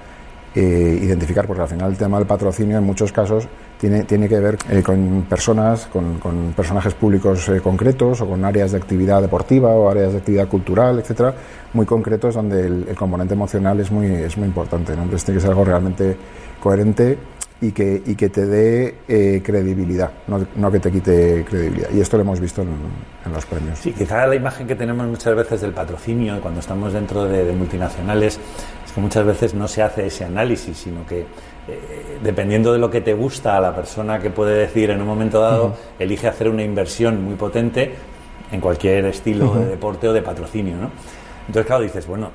eh, 0.54 0.98
identificar, 1.02 1.46
porque 1.46 1.62
al 1.62 1.68
final 1.68 1.90
el 1.90 1.96
tema 1.96 2.18
del 2.18 2.26
patrocinio 2.26 2.78
en 2.78 2.84
muchos 2.84 3.12
casos 3.12 3.48
tiene, 3.78 4.04
tiene 4.04 4.28
que 4.28 4.38
ver 4.38 4.58
eh, 4.70 4.82
con 4.82 5.22
personas, 5.28 5.86
con, 5.86 6.52
personajes 6.54 6.94
públicos 6.94 7.50
concretos 7.62 8.20
o 8.20 8.28
con 8.28 8.44
áreas 8.44 8.72
de 8.72 8.78
actividad 8.78 9.22
deportiva 9.22 9.70
o 9.70 9.88
áreas 9.88 10.12
de 10.12 10.18
actividad 10.18 10.48
cultural, 10.48 10.98
etcétera, 10.98 11.34
muy 11.72 11.86
concretos 11.86 12.34
donde 12.34 12.66
el, 12.66 12.86
componente 12.94 13.34
emocional 13.34 13.80
es 13.80 13.90
muy, 13.90 14.06
es 14.06 14.36
muy 14.36 14.46
importante. 14.46 14.92
Entonces 14.92 15.24
tiene 15.24 15.38
que 15.38 15.42
ser 15.42 15.50
algo 15.50 15.64
realmente 15.64 16.16
coherente 16.60 17.18
y 17.62 17.70
que, 17.70 18.02
y 18.04 18.16
que 18.16 18.28
te 18.28 18.44
dé 18.44 18.96
eh, 19.06 19.40
credibilidad, 19.42 20.10
no, 20.26 20.44
no, 20.56 20.70
que 20.70 20.80
te 20.80 20.90
quite 20.90 21.44
credibilidad. 21.48 21.90
Y 21.94 22.00
esto 22.00 22.16
lo 22.16 22.24
hemos 22.24 22.40
visto 22.40 22.62
en, 22.62 23.32
los 23.32 23.46
premios. 23.46 23.78
Sí, 23.78 23.92
quizá 23.92 24.26
la 24.26 24.34
imagen 24.34 24.66
que 24.66 24.74
tenemos 24.74 25.06
muchas 25.06 25.34
veces 25.36 25.60
del 25.60 25.70
patrocinio 25.70 26.40
cuando 26.40 26.58
estamos 26.58 26.92
dentro 26.92 27.24
de, 27.24 27.52
multinacionales 27.52 28.38
es 28.81 28.81
que 28.94 29.00
muchas 29.00 29.24
veces 29.24 29.54
no 29.54 29.68
se 29.68 29.82
hace 29.82 30.06
ese 30.06 30.24
análisis, 30.24 30.76
sino 30.76 31.06
que 31.06 31.20
eh, 31.20 32.18
dependiendo 32.22 32.72
de 32.72 32.78
lo 32.78 32.90
que 32.90 33.00
te 33.00 33.14
gusta 33.14 33.56
a 33.56 33.60
la 33.60 33.74
persona 33.74 34.18
que 34.18 34.30
puede 34.30 34.58
decir 34.58 34.90
en 34.90 35.00
un 35.00 35.06
momento 35.06 35.40
dado, 35.40 35.76
elige 35.98 36.28
hacer 36.28 36.48
una 36.48 36.62
inversión 36.62 37.22
muy 37.22 37.34
potente 37.36 37.94
en 38.50 38.60
cualquier 38.60 39.06
estilo 39.06 39.54
de 39.54 39.66
deporte 39.66 40.08
o 40.08 40.12
de 40.12 40.22
patrocinio. 40.22 40.76
¿no? 40.76 40.90
Entonces, 41.46 41.66
claro, 41.66 41.82
dices, 41.82 42.06
bueno, 42.06 42.30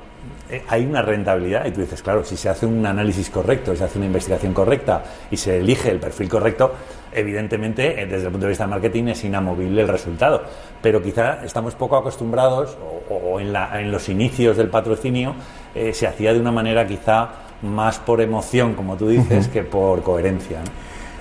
eh, 0.50 0.62
hay 0.68 0.84
una 0.84 1.02
rentabilidad 1.02 1.66
y 1.66 1.70
tú 1.72 1.82
dices, 1.82 2.02
claro, 2.02 2.24
si 2.24 2.36
se 2.36 2.48
hace 2.48 2.64
un 2.64 2.84
análisis 2.84 3.28
correcto, 3.30 3.76
se 3.76 3.84
hace 3.84 3.98
una 3.98 4.06
investigación 4.06 4.54
correcta 4.54 5.02
y 5.30 5.36
se 5.36 5.58
elige 5.58 5.90
el 5.90 5.98
perfil 5.98 6.28
correcto, 6.28 6.72
evidentemente, 7.12 8.02
eh, 8.02 8.06
desde 8.06 8.26
el 8.26 8.32
punto 8.32 8.46
de 8.46 8.50
vista 8.50 8.64
de 8.64 8.70
marketing 8.70 9.08
es 9.08 9.24
inamovible 9.24 9.82
el 9.82 9.88
resultado. 9.88 10.42
Pero 10.80 11.02
quizá 11.02 11.44
estamos 11.44 11.74
poco 11.74 11.96
acostumbrados, 11.96 12.78
o, 13.10 13.40
en, 13.40 13.90
los 13.90 14.08
inicios 14.08 14.56
del 14.56 14.68
patrocinio, 14.68 15.34
eh, 15.74 15.92
se 15.92 16.06
hacía 16.06 16.32
de 16.32 16.40
una 16.40 16.52
manera 16.52 16.86
quizá 16.86 17.28
más 17.62 17.98
por 17.98 18.20
emoción, 18.20 18.74
como 18.74 18.96
tú 18.96 19.08
dices, 19.08 19.48
que 19.48 19.62
por 19.62 20.02
coherencia. 20.02 20.60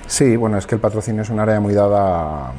Sí, 0.06 0.36
bueno, 0.36 0.58
es 0.58 0.66
que 0.66 0.75
el 0.75 0.82
patrocinio 0.82 1.24
es 1.24 1.30
un 1.30 1.39
área 1.39 1.60
muy 1.60 1.74
dada 1.74 2.54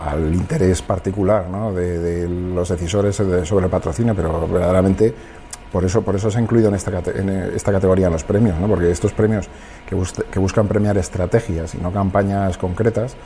al 0.00 0.34
interés 0.34 0.82
particular 0.82 1.46
de, 1.72 2.28
los 2.28 2.68
decisores 2.68 3.16
sobre 3.16 3.64
el 3.64 3.70
patrocinio, 3.70 4.14
pero 4.14 4.46
verdaderamente 4.46 5.14
por 5.72 5.84
eso, 5.84 6.02
por 6.02 6.14
eso 6.14 6.30
se 6.30 6.38
ha 6.38 6.40
incluido 6.40 6.68
en 6.68 6.74
esta, 6.74 7.02
en 7.14 7.28
esta 7.28 7.72
categoría 7.72 8.08
los 8.08 8.24
premios, 8.24 8.58
¿no? 8.58 8.68
porque 8.68 8.90
estos 8.90 9.12
premios 9.12 9.48
que, 9.86 9.96
que, 10.30 10.38
buscan 10.38 10.68
premiar 10.68 10.96
estrategias 10.96 11.74
y 11.74 11.78
no 11.78 11.92
campañas 11.92 12.56
concretas, 12.56 13.16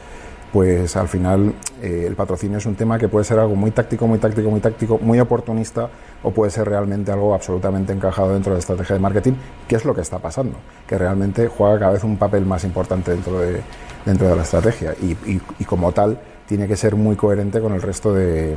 pues 0.52 0.96
al 0.96 1.08
final 1.08 1.54
eh, 1.80 2.04
el 2.06 2.16
patrocinio 2.16 2.58
es 2.58 2.66
un 2.66 2.74
tema 2.74 2.98
que 2.98 3.08
puede 3.08 3.24
ser 3.24 3.38
algo 3.38 3.54
muy 3.54 3.70
táctico, 3.70 4.06
muy 4.06 4.18
táctico, 4.18 4.50
muy 4.50 4.60
táctico, 4.60 4.98
muy 4.98 5.20
oportunista 5.20 5.88
o 6.22 6.30
puede 6.30 6.50
ser 6.50 6.68
realmente 6.68 7.12
algo 7.12 7.34
absolutamente 7.34 7.92
encajado 7.92 8.32
dentro 8.32 8.52
de 8.52 8.56
la 8.56 8.60
estrategia 8.60 8.94
de 8.94 9.00
marketing, 9.00 9.32
que 9.68 9.76
es 9.76 9.84
lo 9.84 9.94
que 9.94 10.00
está 10.00 10.18
pasando, 10.18 10.56
que 10.86 10.98
realmente 10.98 11.48
juega 11.48 11.78
cada 11.78 11.92
vez 11.92 12.04
un 12.04 12.16
papel 12.16 12.44
más 12.44 12.64
importante 12.64 13.12
dentro 13.12 13.38
de, 13.38 13.60
dentro 14.04 14.28
de 14.28 14.36
la 14.36 14.42
estrategia 14.42 14.94
y, 15.00 15.16
y 15.58 15.64
como 15.64 15.92
tal 15.92 16.18
tiene 16.46 16.66
que 16.66 16.76
ser 16.76 16.96
muy 16.96 17.16
coherente 17.16 17.60
con 17.60 17.72
el 17.72 17.80
resto 17.80 18.12
de, 18.12 18.56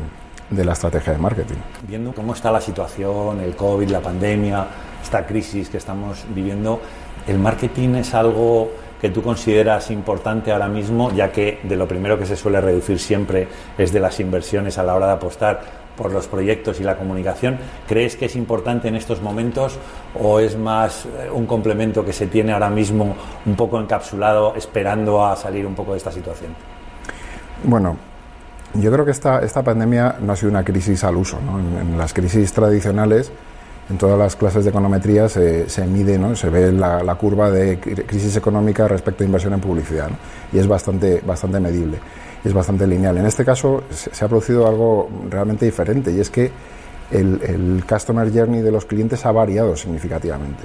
de 0.50 0.66
la 0.66 0.74
estrategia 0.74 1.14
de 1.14 1.20
marketing. 1.20 1.56
Viendo 1.88 2.14
cómo 2.14 2.34
está 2.34 2.52
la 2.52 2.62
situación, 2.62 3.40
el 3.42 3.56
COVID, 3.56 3.90
la 3.90 4.02
pandemia, 4.02 4.68
esta 5.02 5.26
crisis 5.26 5.70
que 5.70 5.78
estamos 5.78 6.26
viviendo, 6.34 6.80
¿el 7.28 7.40
marketing 7.40 7.96
es 7.96 8.14
algo 8.14 8.72
que 9.04 9.10
tú 9.10 9.22
consideras 9.22 9.92
importante 9.92 10.54
ahora 10.54 10.70
mismo, 10.70 11.12
ya 11.12 11.30
que 11.30 11.60
de 11.64 11.76
lo 11.76 11.90
primero 11.90 12.18
que 12.18 12.26
se 12.26 12.38
suele 12.38 12.62
reducir 12.62 13.00
siempre 13.00 13.50
es 13.78 13.92
de 13.92 14.00
las 14.00 14.18
inversiones 14.22 14.78
a 14.78 14.84
la 14.84 14.96
hora 14.96 15.08
de 15.08 15.12
apostar 15.12 15.60
por 15.98 16.14
los 16.14 16.26
proyectos 16.28 16.80
y 16.80 16.84
la 16.84 16.96
comunicación. 16.96 17.58
¿Crees 17.86 18.16
que 18.16 18.28
es 18.28 18.36
importante 18.38 18.88
en 18.88 18.96
estos 18.96 19.22
momentos 19.22 19.78
o 20.18 20.40
es 20.40 20.58
más 20.58 21.04
eh, 21.04 21.30
un 21.30 21.46
complemento 21.46 22.06
que 22.06 22.14
se 22.14 22.28
tiene 22.28 22.54
ahora 22.54 22.70
mismo 22.70 23.18
un 23.46 23.56
poco 23.58 23.78
encapsulado 23.78 24.56
esperando 24.56 25.26
a 25.26 25.36
salir 25.36 25.66
un 25.66 25.76
poco 25.76 25.92
de 25.92 25.98
esta 25.98 26.14
situación? 26.14 26.56
Bueno, 27.66 27.98
yo 28.76 28.90
creo 28.90 29.04
que 29.04 29.12
esta, 29.12 29.40
esta 29.40 29.64
pandemia 29.64 30.16
no 30.22 30.32
ha 30.32 30.38
sido 30.38 30.50
una 30.50 30.64
crisis 30.64 31.04
al 31.04 31.18
uso. 31.18 31.40
En, 31.40 31.98
las 31.98 32.14
crisis 32.14 32.54
tradicionales, 32.54 33.34
en 33.90 33.98
todas 33.98 34.18
las 34.18 34.36
clases 34.36 34.64
de 34.64 34.70
econometría 34.70 35.28
se, 35.28 35.66
mide, 35.88 36.18
¿no? 36.18 36.36
se 36.36 36.50
ve 36.50 36.72
la, 36.72 37.16
curva 37.16 37.52
de 37.52 37.80
crisis 37.80 38.36
económica 38.38 38.88
respecto 38.88 39.24
a 39.24 39.26
inversión 39.26 39.54
en 39.54 39.60
publicidad 39.60 40.10
y 40.52 40.60
es 40.60 40.68
bastante, 40.68 41.22
bastante 41.26 41.60
medible, 41.60 41.98
es 42.44 42.54
bastante 42.54 42.88
lineal. 42.88 43.18
En 43.18 43.26
este 43.26 43.44
caso 43.44 43.84
se, 43.90 44.24
ha 44.24 44.28
producido 44.28 44.68
algo 44.68 45.10
realmente 45.30 45.66
diferente 45.66 46.12
y 46.12 46.20
es 46.20 46.30
que 46.30 46.52
el, 47.12 47.42
el, 47.44 47.84
customer 47.88 48.32
journey 48.32 48.62
de 48.62 48.72
los 48.72 48.86
clientes 48.86 49.26
ha 49.26 49.32
variado 49.32 49.76
significativamente. 49.76 50.64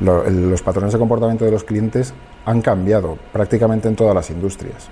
los 0.00 0.62
patrones 0.62 0.92
de 0.92 0.98
comportamiento 0.98 1.44
de 1.44 1.50
los 1.50 1.64
clientes 1.64 2.14
han 2.46 2.62
cambiado 2.62 3.18
prácticamente 3.32 3.88
en 3.88 3.96
todas 3.96 4.14
las 4.14 4.30
industrias. 4.30 4.88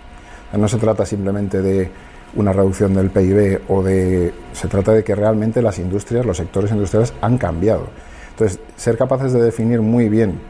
No 0.57 0.69
se 0.69 0.77
trata 0.77 1.07
simplemente 1.07 1.63
de 1.63 1.91
una 2.35 2.53
reducción 2.53 2.95
del 2.95 3.11
PIB 3.11 3.63
o 3.69 3.83
de... 3.83 4.33
Se 4.53 4.69
trata 4.69 4.93
de 4.93 5.05
que 5.05 5.15
realmente 5.15 5.63
las 5.63 5.79
industrias, 5.79 6.25
los 6.25 6.37
sectores 6.37 6.71
industriales 6.71 7.13
han 7.21 7.39
cambiado. 7.39 7.89
Entonces, 8.31 8.61
ser 8.77 8.97
capaces 8.97 9.33
de 9.33 9.43
definir 9.43 9.81
muy 9.81 10.09
bien 10.09 10.41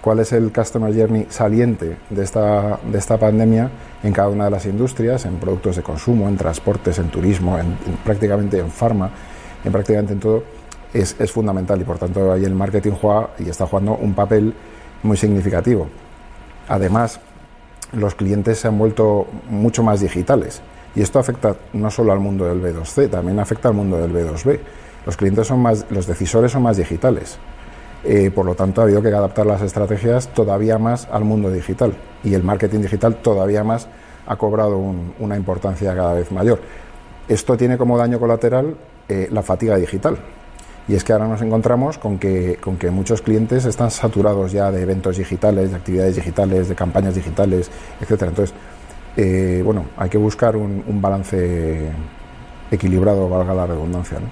cuál 0.00 0.18
es 0.18 0.32
el 0.32 0.52
customer 0.52 0.94
journey 0.94 1.26
saliente 1.30 1.96
de 2.10 2.22
esta, 2.24 2.78
de 2.90 2.98
esta 2.98 3.18
pandemia 3.18 3.70
en 4.02 4.12
cada 4.12 4.28
una 4.28 4.46
de 4.46 4.50
las 4.50 4.66
industrias, 4.66 5.24
en 5.24 5.36
productos 5.36 5.76
de 5.76 5.82
consumo, 5.82 6.28
en 6.28 6.36
transportes, 6.36 6.98
en 6.98 7.08
turismo, 7.08 7.58
en, 7.58 7.76
prácticamente 8.04 8.58
en 8.58 8.70
farma, 8.70 9.10
en 9.64 9.72
prácticamente 9.72 10.12
en 10.12 10.20
todo, 10.20 10.42
es, 10.92 11.16
es, 11.18 11.30
fundamental 11.30 11.80
y 11.80 11.84
por 11.84 11.98
tanto 11.98 12.32
ahí 12.32 12.44
el 12.44 12.54
marketing 12.54 12.92
juega 12.92 13.30
y 13.38 13.48
está 13.48 13.66
jugando 13.66 13.96
un 13.96 14.12
papel 14.12 14.52
muy 15.04 15.16
significativo. 15.16 15.88
Además, 16.68 17.20
los 17.92 18.14
clientes 18.14 18.58
se 18.58 18.68
han 18.68 18.78
vuelto 18.78 19.26
mucho 19.48 19.82
más 19.82 20.00
digitales. 20.00 20.62
Y 20.94 21.02
esto 21.02 21.18
afecta 21.18 21.56
no 21.72 21.90
solo 21.90 22.12
al 22.12 22.20
mundo 22.20 22.44
del 22.44 22.62
B2C, 22.62 23.10
también 23.10 23.38
afecta 23.38 23.68
al 23.68 23.74
mundo 23.74 23.96
del 23.96 24.12
B2B. 24.12 24.60
Los 25.06 25.16
clientes 25.16 25.46
son 25.46 25.60
más, 25.60 25.86
los 25.90 26.06
decisores 26.06 26.52
son 26.52 26.62
más 26.62 26.76
digitales. 26.76 27.38
Eh, 28.04 28.30
por 28.34 28.44
lo 28.44 28.54
tanto, 28.54 28.80
ha 28.80 28.84
habido 28.84 29.00
que 29.00 29.08
adaptar 29.08 29.46
las 29.46 29.62
estrategias 29.62 30.28
todavía 30.28 30.78
más 30.78 31.08
al 31.10 31.24
mundo 31.24 31.50
digital. 31.50 31.94
Y 32.24 32.34
el 32.34 32.42
marketing 32.42 32.80
digital 32.80 33.16
todavía 33.16 33.64
más 33.64 33.88
ha 34.26 34.36
cobrado 34.36 34.78
una 35.18 35.36
importancia 35.36 35.94
cada 35.94 36.14
vez 36.14 36.30
mayor. 36.30 36.60
Esto 37.28 37.56
tiene 37.56 37.78
como 37.78 37.96
daño 37.96 38.18
colateral 38.18 38.76
eh, 39.08 39.28
la 39.30 39.42
fatiga 39.42 39.76
digital. 39.76 40.18
Y 40.88 40.96
es 40.96 41.04
que 41.04 41.12
ahora 41.12 41.28
nos 41.28 41.40
encontramos 41.42 41.96
con 41.96 42.18
que, 42.18 42.58
con 42.60 42.76
que 42.76 42.90
muchos 42.90 43.22
clientes 43.22 43.64
están 43.66 43.90
saturados 43.90 44.50
ya 44.50 44.70
de 44.72 44.82
eventos 44.82 45.16
digitales, 45.16 45.70
de 45.70 45.76
actividades 45.76 46.16
digitales, 46.16 46.68
de 46.68 46.74
campañas 46.74 47.14
digitales, 47.14 47.70
etcétera. 48.00 48.30
Entonces, 48.30 48.54
eh, 49.16 49.62
bueno, 49.64 49.86
hay 49.96 50.08
que 50.08 50.18
buscar 50.18 50.56
un, 50.56 51.00
balance 51.00 51.90
equilibrado, 52.70 53.28
valga 53.28 53.54
la 53.54 53.66
redundancia. 53.66 54.18
¿no? 54.18 54.26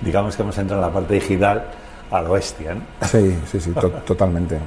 Digamos 0.00 0.36
que 0.36 0.42
hemos 0.42 0.56
entrado 0.58 0.82
en 0.82 0.88
la 0.88 0.94
parte 0.94 1.14
digital 1.14 1.64
a 2.10 2.22
lo 2.22 2.32
bestia. 2.32 2.74
¿no? 2.74 2.82
Sí, 3.06 3.36
sí, 3.46 3.60
sí, 3.60 3.72
totalmente, 4.06 4.58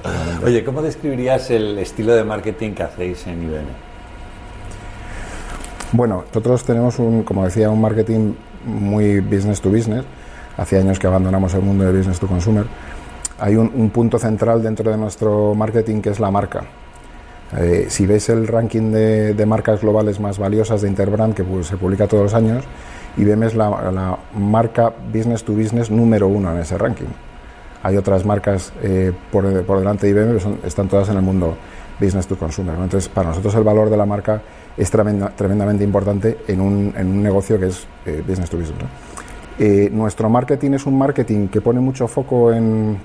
Oye, 0.44 0.64
¿cómo 0.64 0.82
describirías 0.82 1.50
el 1.50 1.78
estilo 1.80 2.14
de 2.14 2.24
marketing 2.24 2.72
que 2.72 2.84
hacéis 2.84 3.26
en 3.28 3.44
IBM? 3.44 3.88
Bueno, 5.94 6.26
nosotros 6.28 6.64
tenemos 6.66 7.00
un, 7.00 7.24
como 7.24 7.46
decía, 7.46 7.70
un 7.70 7.80
marketing 7.80 8.34
muy 8.66 9.22
business 9.22 9.62
to 9.62 9.70
business. 9.70 10.04
Hace 10.58 10.80
años 10.80 11.00
que 11.00 11.08
abandonamos 11.08 11.54
el 11.54 11.62
mundo 11.62 11.86
de 11.86 11.98
business 11.98 12.20
to 12.20 12.28
consumer. 12.28 12.66
Hay 13.40 13.56
un, 13.56 13.90
punto 13.92 14.18
central 14.18 14.62
dentro 14.62 14.92
de 14.92 14.98
nuestro 14.98 15.54
marketing 15.56 16.02
que 16.02 16.10
es 16.10 16.20
la 16.20 16.32
marca. 16.32 16.64
Eh, 17.56 17.86
si 17.90 18.06
ves 18.06 18.28
el 18.30 18.48
ranking 18.48 18.92
de, 18.92 19.46
marcas 19.46 19.82
globales 19.82 20.20
más 20.20 20.38
valiosas 20.38 20.82
de 20.82 20.90
Interbrand, 20.90 21.34
que 21.34 21.46
se 21.64 21.78
publica 21.78 22.08
todos 22.08 22.24
los 22.24 22.34
años, 22.34 22.66
y 23.16 23.30
es 23.30 23.56
la, 23.56 24.18
marca 24.34 24.94
business 25.14 25.44
to 25.44 25.54
business 25.54 25.90
número 25.90 26.28
uno 26.28 26.52
en 26.52 26.60
ese 26.60 26.78
ranking. 26.78 27.08
Hay 27.84 27.96
otras 27.96 28.26
marcas 28.26 28.74
eh, 28.84 29.14
por, 29.32 29.46
delante 29.46 30.08
de 30.08 30.12
IBM 30.12 30.60
que 30.60 30.68
están 30.68 30.88
todas 30.88 31.10
en 31.10 31.16
el 31.16 31.22
mundo 31.22 31.56
business 32.00 32.28
to 32.28 32.38
consumer. 32.38 32.76
Entonces, 32.76 33.08
para 33.08 33.30
nosotros 33.30 33.56
el 33.56 33.64
valor 33.64 33.90
de 33.90 33.98
la 33.98 34.06
marca 34.06 34.42
es 34.76 34.92
tremendamente 34.92 35.84
importante 35.84 36.40
en 36.48 36.62
un, 36.62 37.24
negocio 37.24 37.60
que 37.60 37.68
es 37.68 37.88
eh, 38.06 38.24
business 38.28 38.50
to 38.50 38.58
business. 38.58 39.92
Nuestro 39.92 40.30
marketing 40.30 40.74
es 40.74 40.86
un 40.86 40.98
marketing 40.98 41.48
que 41.48 41.62
pone 41.62 41.80
mucho 41.80 42.08
foco 42.08 42.54
en, 42.54 42.98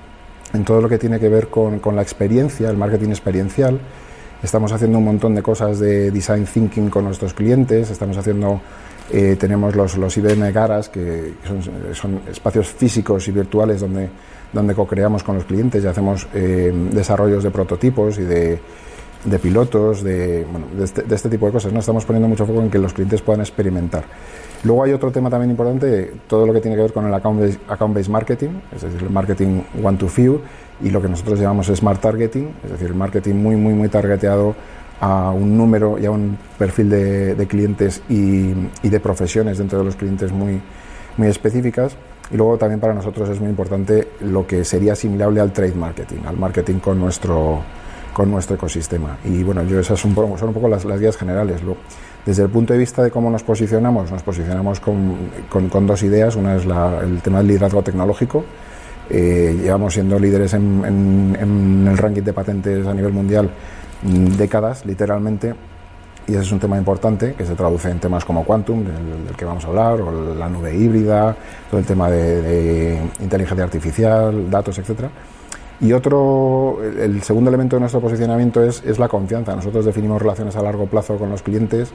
en 0.53 0.63
todo 0.63 0.81
lo 0.81 0.89
que 0.89 0.99
tiene 0.99 1.19
que 1.19 1.29
ver 1.29 1.47
con, 1.47 1.79
con, 1.79 1.95
la 1.95 2.03
experiencia, 2.03 2.69
el 2.69 2.77
marketing 2.77 3.09
experiencial. 3.09 3.79
Estamos 4.43 4.71
haciendo 4.73 4.97
un 4.97 5.05
montón 5.05 5.33
de 5.33 5.41
cosas 5.41 5.79
de 5.79 6.11
design 6.11 6.45
thinking 6.45 6.89
con 6.89 7.05
nuestros 7.05 7.33
clientes, 7.33 7.89
estamos 7.89 8.17
haciendo, 8.17 8.59
eh, 9.09 9.37
tenemos 9.39 9.73
los, 9.73 9.97
los 9.97 10.17
IBM 10.17 10.51
Garas, 10.51 10.89
que 10.89 11.35
son, 11.47 11.61
son, 11.93 12.21
espacios 12.29 12.67
físicos 12.67 13.25
y 13.29 13.31
virtuales 13.31 13.79
donde, 13.79 14.09
donde 14.51 14.75
co-creamos 14.75 15.23
con 15.23 15.35
los 15.35 15.45
clientes 15.45 15.81
y 15.83 15.87
hacemos 15.87 16.27
desarrollos 16.33 17.41
de 17.41 17.51
prototipos 17.51 18.19
y 18.19 18.23
de, 18.23 18.59
de 19.25 19.39
pilotos, 19.39 20.03
de, 20.03 20.45
bueno, 20.49 20.67
este, 20.81 21.03
de, 21.03 21.15
este, 21.15 21.29
tipo 21.29 21.45
de 21.45 21.51
cosas. 21.51 21.71
¿no? 21.71 21.79
Estamos 21.79 22.05
poniendo 22.05 22.27
mucho 22.27 22.45
foco 22.45 22.61
en 22.61 22.69
que 22.69 22.79
los 22.79 22.93
clientes 22.93 23.21
puedan 23.21 23.41
experimentar. 23.41 24.03
Luego 24.63 24.83
hay 24.83 24.93
otro 24.93 25.11
tema 25.11 25.29
también 25.29 25.51
importante, 25.51 26.13
todo 26.27 26.45
lo 26.45 26.53
que 26.53 26.61
tiene 26.61 26.77
que 26.77 26.83
ver 26.83 26.93
con 26.93 27.05
el 27.05 27.13
account-based 27.13 27.59
account 27.67 28.07
marketing, 28.07 28.49
es 28.73 28.81
decir, 28.81 29.01
el 29.03 29.09
marketing 29.09 29.61
one-to-few 29.83 30.39
y 30.81 30.89
lo 30.89 31.01
que 31.01 31.09
nosotros 31.09 31.39
llamamos 31.39 31.67
smart 31.67 31.99
targeting, 31.99 32.49
es 32.63 32.71
decir, 32.71 32.87
el 32.87 32.95
marketing 32.95 33.35
muy, 33.35 33.55
muy, 33.57 33.73
muy 33.73 33.89
targeteado 33.89 34.55
a 35.01 35.31
un 35.31 35.57
número 35.57 35.99
y 35.99 36.05
a 36.05 36.11
un 36.11 36.37
perfil 36.57 36.89
de, 36.89 37.35
de 37.35 37.47
clientes 37.47 38.01
y, 38.07 38.53
y, 38.83 38.89
de 38.89 38.99
profesiones 39.01 39.57
dentro 39.57 39.79
de 39.79 39.85
los 39.85 39.97
clientes 39.97 40.31
muy, 40.31 40.61
muy 41.17 41.27
específicas. 41.27 41.97
Y 42.31 42.37
luego 42.37 42.57
también 42.57 42.79
para 42.79 42.93
nosotros 42.93 43.27
es 43.29 43.39
muy 43.41 43.49
importante 43.49 44.07
lo 44.21 44.47
que 44.47 44.63
sería 44.63 44.93
asimilable 44.93 45.41
al 45.41 45.51
trade 45.51 45.73
marketing, 45.73 46.19
al 46.25 46.37
marketing 46.37 46.79
con 46.79 46.99
nuestro 46.99 47.61
con 48.13 48.31
nuestro 48.31 48.55
ecosistema. 48.55 49.17
Y 49.25 49.43
bueno, 49.43 49.63
yo 49.63 49.79
esas 49.79 49.99
son, 49.99 50.11
un 50.17 50.53
poco 50.53 50.67
las, 50.67 50.85
las 50.85 50.99
guías 50.99 51.17
generales. 51.17 51.61
desde 52.25 52.43
el 52.43 52.49
punto 52.49 52.73
de 52.73 52.79
vista 52.79 53.03
de 53.03 53.11
cómo 53.11 53.29
nos 53.29 53.43
posicionamos, 53.43 54.11
nos 54.11 54.23
posicionamos 54.23 54.79
con, 54.79 55.17
con, 55.49 55.87
dos 55.87 56.03
ideas. 56.03 56.35
Una 56.35 56.55
es 56.55 56.63
el 56.63 57.21
tema 57.21 57.39
del 57.39 57.47
liderazgo 57.47 57.81
tecnológico. 57.81 58.45
Eh, 59.09 59.59
llevamos 59.61 59.93
siendo 59.93 60.17
líderes 60.17 60.53
en, 60.53 61.35
en, 61.37 61.87
el 61.89 61.97
ranking 61.97 62.21
de 62.21 62.31
patentes 62.31 62.87
a 62.87 62.93
nivel 62.93 63.11
mundial 63.11 63.49
mm, 64.01 64.37
décadas, 64.37 64.85
literalmente, 64.85 65.53
y 66.25 66.31
ese 66.31 66.41
es 66.41 66.51
un 66.53 66.59
tema 66.59 66.77
importante 66.77 67.33
que 67.33 67.45
se 67.45 67.53
traduce 67.53 67.89
en 67.89 67.99
temas 67.99 68.23
como 68.23 68.45
quantum, 68.45 68.85
del, 68.85 69.35
que 69.35 69.43
vamos 69.43 69.65
a 69.65 69.67
hablar, 69.67 69.99
o 69.99 70.33
la 70.35 70.47
nube 70.47 70.73
híbrida, 70.73 71.35
todo 71.69 71.81
el 71.81 71.85
tema 71.85 72.09
de, 72.09 72.41
de 72.41 73.01
inteligencia 73.19 73.65
artificial, 73.65 74.49
datos, 74.49 74.77
etcétera. 74.77 75.09
Y 75.81 75.91
otro, 75.91 76.79
el 76.81 77.21
segundo 77.23 77.49
elemento 77.49 77.75
de 77.75 77.81
nuestro 77.81 77.99
posicionamiento 77.99 78.63
es, 78.63 78.83
es 78.85 78.99
la 78.99 79.07
confianza. 79.07 79.55
Nosotros 79.55 79.85
definimos 79.85 80.21
relaciones 80.21 80.55
a 80.55 80.61
largo 80.61 80.85
plazo 80.85 81.17
con 81.17 81.29
los 81.29 81.41
clientes 81.41 81.91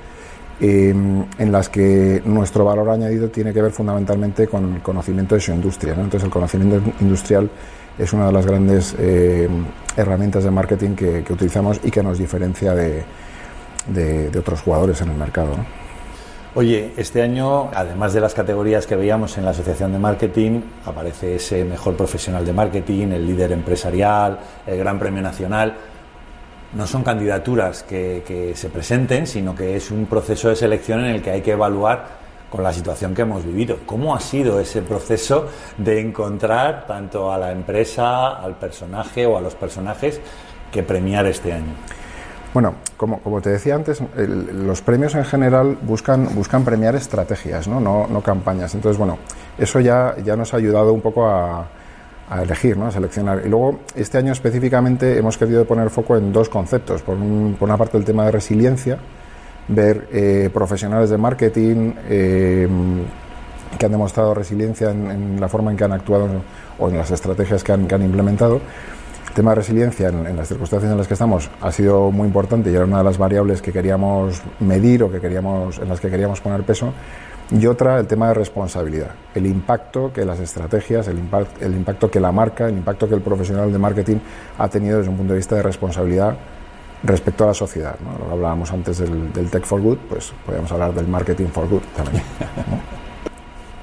em, 0.61 1.25
en 1.39 1.53
las 1.53 1.69
que 1.69 2.21
nuestro 2.25 2.65
valor 2.65 2.91
añadido 2.91 3.29
tiene 3.29 3.53
que 3.53 3.63
ver 3.63 3.73
fundamentalmente 3.73 4.47
con 4.47 4.75
el 4.75 4.83
conocimiento 4.83 5.35
de 5.37 5.41
su 5.41 5.53
industria. 5.53 5.95
Entonces, 5.95 6.25
el 6.25 6.31
conocimiento 6.31 6.81
industrial 7.01 7.49
es 7.99 8.13
una 8.13 8.27
de 8.27 8.33
las 8.33 8.47
grandes 8.47 8.95
em, 8.99 9.65
herramientas 9.97 10.45
de 10.45 10.51
marketing 10.51 10.95
que, 10.95 11.25
utilizamos 11.31 11.81
y 11.83 11.91
que 11.91 12.03
nos 12.03 12.19
diferencia 12.19 12.75
de, 12.75 13.05
de, 13.89 14.39
otros 14.39 14.61
jugadores 14.63 15.01
en 15.01 15.11
el 15.11 15.17
mercado. 15.17 15.57
Oye, 16.59 16.93
este 16.97 17.23
año, 17.23 17.71
además 17.73 18.13
de 18.15 18.21
las 18.21 18.35
categorías 18.35 18.85
que 18.85 18.97
veíamos 18.97 19.39
en 19.39 19.45
la 19.45 19.53
Asociación 19.53 19.93
de 19.93 20.01
Marketing, 20.01 20.61
aparece 20.85 21.37
ese 21.37 21.65
mejor 21.65 21.97
profesional 21.97 22.45
de 22.45 22.53
marketing, 22.53 23.13
el 23.13 23.29
líder 23.29 23.53
empresarial, 23.53 24.41
el 24.67 24.77
Gran 24.77 24.99
Premio 24.99 25.23
Nacional. 25.23 25.77
No 26.73 26.85
son 26.85 27.05
candidaturas 27.05 27.85
que, 27.85 28.55
se 28.57 28.71
presenten, 28.71 29.29
sino 29.29 29.55
que 29.55 29.77
es 29.77 29.93
un 29.93 30.07
proceso 30.07 30.49
de 30.49 30.57
selección 30.57 30.99
en 31.05 31.15
el 31.15 31.23
que 31.23 31.31
hay 31.31 31.43
que 31.43 31.53
evaluar 31.53 32.05
con 32.51 32.65
la 32.65 32.73
situación 32.73 33.15
que 33.15 33.23
hemos 33.23 33.45
vivido. 33.45 33.79
¿Cómo 33.87 34.17
ha 34.17 34.21
sido 34.21 34.59
ese 34.59 34.83
proceso 34.83 35.47
de 35.77 36.01
encontrar 36.01 36.89
tanto 36.89 37.33
a 37.33 37.39
la 37.39 37.53
empresa, 37.53 38.31
al 38.31 38.57
personaje 38.57 39.27
o 39.27 39.39
a 39.39 39.41
los 39.41 39.55
personajes 39.55 40.21
que 40.73 40.83
premiar 40.83 41.25
este 41.27 41.53
año? 41.53 41.75
Bueno, 42.55 42.75
como, 42.97 43.21
como 43.21 43.41
te 43.41 43.51
decía 43.51 43.75
antes, 43.75 44.03
los 44.17 44.81
premios 44.81 45.15
en 45.15 45.25
general 45.25 45.77
buscan, 45.83 46.35
buscan 46.35 46.65
premiar 46.65 46.95
estrategias, 46.95 47.69
¿no? 47.69 47.79
No, 47.79 48.07
no 48.07 48.23
campañas. 48.23 48.75
Entonces, 48.75 48.99
bueno, 48.99 49.19
eso 49.59 49.81
ya, 49.81 50.15
nos 50.37 50.55
ha 50.55 50.57
ayudado 50.57 50.93
un 50.93 51.03
poco 51.03 51.29
a, 51.29 51.69
elegir, 52.43 52.77
¿no? 52.77 52.87
a 52.87 52.91
seleccionar. 52.91 53.43
Y 53.45 53.49
luego, 53.49 53.81
este 53.95 54.19
año 54.19 54.33
específicamente 54.33 55.19
hemos 55.19 55.37
querido 55.37 55.65
poner 55.67 55.91
foco 55.91 56.17
en 56.17 56.33
dos 56.33 56.49
conceptos. 56.49 57.03
Por, 57.03 57.17
por 57.59 57.69
una 57.69 57.77
parte, 57.77 57.99
el 57.99 58.05
tema 58.05 58.25
de 58.25 58.33
resiliencia, 58.33 58.99
ver 59.69 60.09
eh, 60.13 60.51
profesionales 60.53 61.11
de 61.11 61.19
marketing 61.19 61.93
eh, 62.09 62.69
que 63.79 63.87
han 63.87 63.93
demostrado 63.93 64.33
resiliencia 64.33 64.91
en, 64.91 65.11
en, 65.11 65.41
la 65.41 65.49
forma 65.49 65.71
en 65.71 65.77
que 65.77 65.85
han 65.85 65.93
actuado 65.93 66.29
o 66.79 66.89
en 66.89 66.97
las 66.97 67.11
estrategias 67.11 67.63
que 67.63 67.73
han, 67.73 67.87
que 67.87 67.95
han 67.95 68.03
implementado 68.03 68.61
tema 69.35 69.53
de 69.53 69.57
resiliencia 69.57 70.09
en, 70.09 70.37
las 70.37 70.49
circunstancias 70.49 70.91
en 70.91 70.99
las 70.99 71.07
que 71.07 71.15
estamos 71.15 71.51
ha 71.61 71.73
sido 71.73 72.11
muy 72.11 72.27
importante 72.27 72.71
y 72.71 72.75
era 72.75 72.85
una 72.85 72.99
de 72.99 73.05
las 73.05 73.19
variables 73.19 73.63
que 73.63 73.73
queríamos 73.73 74.43
medir 74.61 75.03
o 75.03 75.11
que 75.11 75.21
queríamos, 75.21 75.79
en 75.79 75.89
las 75.89 76.01
que 76.01 76.11
queríamos 76.11 76.41
poner 76.41 76.63
peso. 76.63 76.93
Y 77.51 77.67
otra, 77.67 77.99
el 77.99 78.07
tema 78.07 78.29
de 78.29 78.35
responsabilidad, 78.35 79.11
el 79.35 79.47
impacto 79.47 80.13
que 80.13 80.25
las 80.25 80.39
estrategias, 80.39 81.09
el, 81.09 81.19
impact, 81.19 81.63
el 81.63 81.75
impacto 81.75 82.11
que 82.11 82.21
la 82.21 82.31
marca, 82.31 82.69
el 82.69 82.77
impacto 82.77 83.09
que 83.09 83.15
el 83.15 83.23
profesional 83.23 83.73
de 83.73 83.79
marketing 83.79 84.17
ha 84.59 84.69
tenido 84.69 84.99
desde 84.99 85.11
un 85.11 85.17
punto 85.17 85.33
de 85.33 85.39
vista 85.39 85.57
de 85.57 85.63
responsabilidad 85.63 86.37
respecto 87.03 87.45
a 87.45 87.49
la 87.49 87.55
sociedad. 87.55 87.97
¿no? 88.05 88.19
Lo 88.19 88.27
que 88.27 88.33
hablábamos 88.33 88.71
antes 88.71 88.99
del, 88.99 89.33
del, 89.33 89.51
Tech 89.51 89.65
for 89.65 89.81
Good, 89.81 89.99
pues 90.11 90.33
podríamos 90.45 90.71
hablar 90.73 90.93
del 90.93 91.09
Marketing 91.09 91.47
for 91.47 91.67
Good 91.69 91.83
también. 91.97 92.23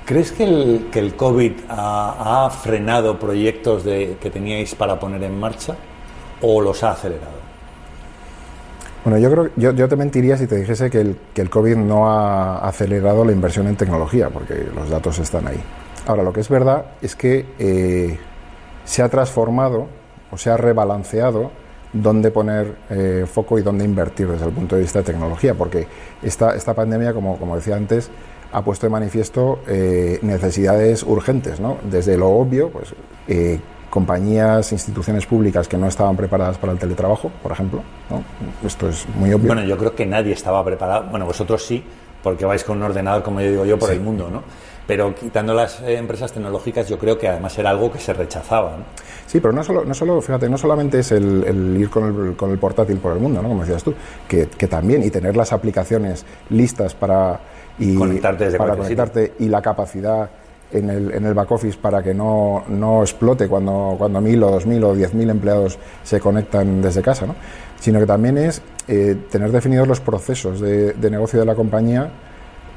¿Crees 0.05 0.31
que 0.31 0.43
el, 0.43 0.89
que 0.91 0.99
el 0.99 1.15
COVID 1.15 1.53
ha, 1.67 2.47
frenado 2.51 3.17
proyectos 3.17 3.83
de, 3.83 4.17
que 4.21 4.29
teníais 4.29 4.75
para 4.75 4.99
poner 4.99 5.23
en 5.23 5.39
marcha 5.39 5.75
o 6.41 6.61
los 6.61 6.83
ha 6.83 6.91
acelerado? 6.91 7.33
Bueno, 9.03 9.17
yo 9.17 9.31
creo 9.31 9.49
yo, 9.55 9.71
yo 9.71 9.87
te 9.87 9.95
mentiría 9.95 10.37
si 10.37 10.45
te 10.45 10.57
dijese 10.57 10.91
que 10.91 11.01
el, 11.01 11.17
que 11.33 11.41
el 11.41 11.49
COVID 11.49 11.77
no 11.77 12.07
ha 12.07 12.59
acelerado 12.59 13.25
la 13.25 13.31
inversión 13.31 13.67
en 13.67 13.75
tecnología, 13.77 14.29
porque 14.29 14.67
los 14.75 14.89
datos 14.89 15.17
están 15.17 15.47
ahí. 15.47 15.59
Ahora, 16.05 16.21
lo 16.21 16.31
que 16.31 16.41
es 16.41 16.49
verdad 16.49 16.85
es 17.01 17.15
que 17.15 17.47
eh, 17.57 18.19
se 18.83 19.01
ha 19.01 19.09
transformado 19.09 19.87
o 20.29 20.37
se 20.37 20.51
ha 20.51 20.57
rebalanceado 20.57 21.49
dónde 21.93 22.29
poner 22.29 22.75
eh, 22.91 23.25
foco 23.31 23.57
y 23.57 23.63
dónde 23.63 23.85
invertir 23.85 24.27
desde 24.27 24.45
el 24.45 24.51
punto 24.51 24.75
de 24.75 24.81
vista 24.81 24.99
de 24.99 25.05
tecnología, 25.05 25.55
porque 25.55 25.87
esta, 26.21 26.55
esta 26.55 26.75
pandemia, 26.75 27.13
como, 27.13 27.39
como 27.39 27.55
decía 27.55 27.75
antes, 27.75 28.11
ha 28.55 28.61
puesto 28.63 28.85
de 28.85 28.89
manifiesto 28.89 29.59
eh, 29.67 30.17
necesidades 30.21 31.03
urgentes, 31.03 31.59
¿no? 31.59 31.77
Desde 31.83 32.17
lo 32.17 32.29
obvio, 32.29 32.69
pues 32.69 32.95
eh, 33.27 33.59
compañías, 33.89 34.71
instituciones 34.71 35.25
públicas 35.25 35.67
que 35.67 35.77
no 35.77 35.87
estaban 35.87 36.15
preparadas 36.15 36.57
para 36.57 36.71
el 36.71 36.79
teletrabajo, 36.79 37.29
por 37.43 37.51
ejemplo, 37.51 37.83
¿no? 38.09 38.23
Esto 38.65 38.87
es 38.87 39.05
muy 39.09 39.33
obvio. 39.33 39.47
Bueno, 39.47 39.65
yo 39.65 39.77
creo 39.77 39.93
que 39.93 40.05
nadie 40.05 40.31
estaba 40.31 40.63
preparado. 40.63 41.09
Bueno, 41.09 41.25
vosotros 41.25 41.65
sí, 41.65 41.83
porque 42.23 42.45
vais 42.45 42.63
con 42.63 42.77
un 42.77 42.83
ordenador, 42.83 43.23
como 43.23 43.41
yo 43.41 43.49
digo 43.49 43.65
yo, 43.65 43.77
por 43.77 43.91
el 43.91 43.99
mundo, 43.99 44.29
¿no? 44.31 44.41
Pero 44.87 45.13
quitando 45.13 45.53
las 45.53 45.81
eh, 45.81 45.97
empresas 45.97 46.31
tecnológicas, 46.31 46.87
yo 46.87 46.97
creo 46.97 47.17
que 47.17 47.27
además 47.27 47.57
era 47.57 47.71
algo 47.71 47.91
que 47.91 47.99
se 47.99 48.13
rechazaba. 48.13 48.77
¿no? 48.77 48.85
Sí, 49.25 49.41
pero 49.41 49.51
no 49.51 49.63
solo, 49.63 49.83
no 49.83 49.93
solo, 49.93 50.21
fíjate, 50.21 50.47
no 50.47 50.57
solamente 50.57 50.99
es 50.99 51.11
el, 51.11 51.75
ir 51.77 51.89
con 51.89 52.27
el, 52.27 52.35
con 52.35 52.51
el, 52.51 52.57
portátil 52.57 52.99
por 52.99 53.13
el 53.13 53.19
mundo, 53.19 53.41
¿no? 53.41 53.49
Como 53.49 53.61
decías 53.61 53.83
tú, 53.83 53.93
que, 54.29 54.47
que 54.47 54.67
también, 54.67 55.03
y 55.03 55.09
tener 55.09 55.35
las 55.35 55.51
aplicaciones 55.51 56.25
listas 56.49 56.93
para 56.93 57.39
y 57.79 57.97
para 58.57 58.75
conectarte 58.75 59.33
y 59.39 59.49
la 59.49 59.61
capacidad 59.61 60.29
en 60.71 60.89
el, 60.89 61.11
en 61.13 61.25
el 61.25 61.33
back 61.33 61.51
office 61.51 61.77
para 61.79 62.01
que 62.01 62.13
no, 62.13 62.63
no 62.67 63.01
explote 63.01 63.47
cuando, 63.47 63.95
cuando 63.97 64.19
mil 64.21 64.41
o 64.43 64.51
dos 64.51 64.65
mil 64.65 64.83
o 64.83 64.95
diez 64.95 65.13
mil 65.13 65.29
empleados 65.29 65.77
se 66.03 66.19
conectan 66.19 66.81
desde 66.81 67.01
casa, 67.01 67.25
¿no? 67.25 67.35
sino 67.79 67.99
que 67.99 68.05
también 68.05 68.37
es 68.37 68.61
eh, 68.87 69.15
tener 69.29 69.51
definidos 69.51 69.87
los 69.87 69.99
procesos 69.99 70.59
de, 70.59 70.93
de, 70.93 71.09
negocio 71.11 71.39
de 71.39 71.45
la 71.45 71.55
compañía 71.55 72.09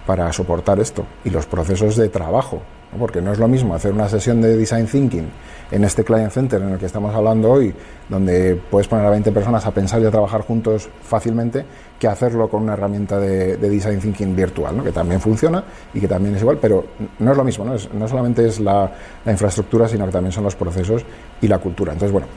para 0.07 0.33
soportar 0.33 0.81
esto 0.81 1.05
y 1.25 1.31
los 1.31 1.47
procesos 1.47 1.97
de 1.97 2.09
trabajo 2.09 2.63
porque 2.99 3.21
no 3.21 3.33
es 3.33 3.39
lo 3.39 3.49
mismo 3.49 3.75
hacer 3.75 3.93
una 3.93 4.09
sesión 4.09 4.41
de 4.41 4.57
design 4.57 4.87
thinking 4.87 5.29
en 5.71 5.85
este 5.85 6.05
client 6.05 6.31
center 6.31 6.63
en 6.63 6.71
el 6.71 6.79
que 6.79 6.87
estamos 6.87 7.15
hablando 7.15 7.51
hoy, 7.51 7.75
donde 8.09 8.59
puedes 8.71 8.89
poner 8.89 9.05
a 9.05 9.11
20 9.11 9.33
personas 9.33 9.67
a 9.67 9.71
pensar 9.71 10.01
y 10.01 10.07
a 10.07 10.11
trabajar 10.11 10.41
juntos 10.41 10.89
fácilmente, 11.03 11.65
que 11.99 12.09
hacerlo 12.09 12.49
con 12.49 12.63
una 12.63 12.73
herramienta 12.73 13.19
de, 13.19 13.57
design 13.57 14.01
thinking 14.01 14.35
virtual, 14.35 14.83
que 14.83 14.93
también 14.93 15.21
funciona 15.21 15.63
y 15.93 16.01
que 16.01 16.09
también 16.09 16.35
es 16.37 16.41
igual, 16.41 16.59
pero 16.61 16.87
no 17.19 17.33
es 17.33 17.37
lo 17.37 17.45
mismo, 17.45 17.65
no, 17.65 17.75
es, 17.75 17.93
no 17.93 18.09
solamente 18.09 18.47
es 18.47 18.61
la, 18.61 18.91
la, 19.25 19.33
infraestructura, 19.33 19.87
sino 19.89 20.07
que 20.07 20.13
también 20.13 20.33
son 20.33 20.45
los 20.45 20.57
procesos 20.57 21.05
y 21.43 21.49
la 21.49 21.59
cultura. 21.59 21.93
Entonces, 21.93 22.13
bueno, 22.13 22.29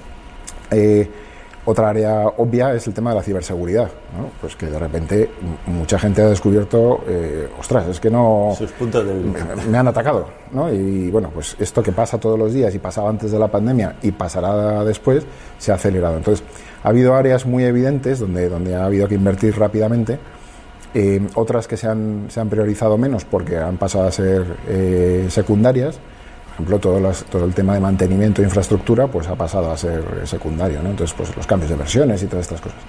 eh, 0.72 1.10
otra 1.66 1.90
área 1.90 2.28
obvia 2.38 2.74
es 2.74 2.88
el 2.88 2.94
tema 2.94 3.12
de 3.12 3.18
la 3.18 3.24
ciberseguridad, 3.24 3.90
pues 4.40 4.56
que 4.56 4.66
de 4.66 4.80
repente 4.80 5.30
mucha 5.68 6.00
gente 6.00 6.22
ha 6.22 6.30
descubierto, 6.30 7.04
eh, 7.08 7.50
ostras, 7.60 7.88
es 7.88 8.00
que 8.00 8.10
no... 8.10 8.54
Sus 8.58 8.72
puntos 8.72 9.06
de 9.06 9.14
Me, 9.70 9.78
han 9.78 9.88
atacado, 9.88 10.28
¿no? 10.52 10.74
Y 10.74 11.12
bueno, 11.12 11.30
pues 11.34 11.56
esto 11.60 11.84
que 11.84 11.92
pasa 11.92 12.20
todos 12.20 12.38
los 12.38 12.54
días 12.54 12.74
y 12.74 12.80
pasaba 12.80 13.10
antes 13.10 13.32
de 13.32 13.38
la 13.38 13.48
pandemia 13.48 13.98
y 14.02 14.12
pasará 14.12 14.84
después, 14.84 15.24
se 15.60 15.72
ha 15.72 15.76
acelerado. 15.76 16.18
Entonces, 16.18 16.44
ha 16.84 16.90
habido 16.90 17.14
áreas 17.14 17.46
muy 17.46 17.64
evidentes 17.64 18.20
donde, 18.20 18.50
donde 18.50 18.76
ha 18.76 18.86
habido 18.86 19.08
que 19.08 19.16
invertir 19.16 19.58
rápidamente, 19.58 20.18
eh, 20.94 21.26
otras 21.36 21.68
que 21.68 21.78
se 21.78 21.88
han, 21.88 22.26
se 22.30 22.40
han 22.40 22.50
priorizado 22.50 22.98
menos 22.98 23.24
porque 23.24 23.58
han 23.58 23.78
pasado 23.78 24.08
a 24.08 24.12
ser 24.12 24.46
eh, 24.68 25.28
secundarias, 25.30 26.00
ejemplo, 26.54 26.80
todo, 26.80 27.12
todo 27.30 27.46
el 27.46 27.54
tema 27.54 27.74
de 27.74 27.80
mantenimiento 27.80 28.42
de 28.42 28.48
infraestructura 28.48 29.08
pues 29.08 29.28
ha 29.28 29.36
pasado 29.36 29.72
a 29.72 29.78
ser 29.78 30.04
secundario, 30.26 30.82
¿no? 30.82 30.90
entonces 30.90 31.16
pues 31.18 31.36
los 31.36 31.48
cambios 31.48 31.70
de 31.70 31.78
versiones 31.78 32.22
y 32.24 32.28
todas 32.28 32.46
estas 32.46 32.62
cosas. 32.62 32.80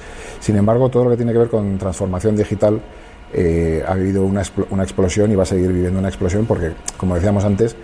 Sin 0.41 0.57
embargo, 0.57 0.89
todo 0.89 1.05
lo 1.05 1.11
que 1.11 1.17
tiene 1.17 1.33
que 1.33 1.39
ver 1.39 1.49
con 1.49 1.79
transformación 1.79 2.37
digital 2.37 2.81
eh, 3.33 3.83
ha 3.87 3.93
habido 3.93 4.25
una, 4.25 4.43
una 4.71 4.83
explosión 4.83 5.33
y 5.33 5.35
va 5.35 5.45
a 5.45 5.47
seguir 5.47 5.73
viviendo 5.73 5.99
una 5.99 6.09
explosión 6.09 6.45
porque, 6.47 6.73
como 6.97 7.15
decíamos 7.15 7.45
antes, 7.45 7.77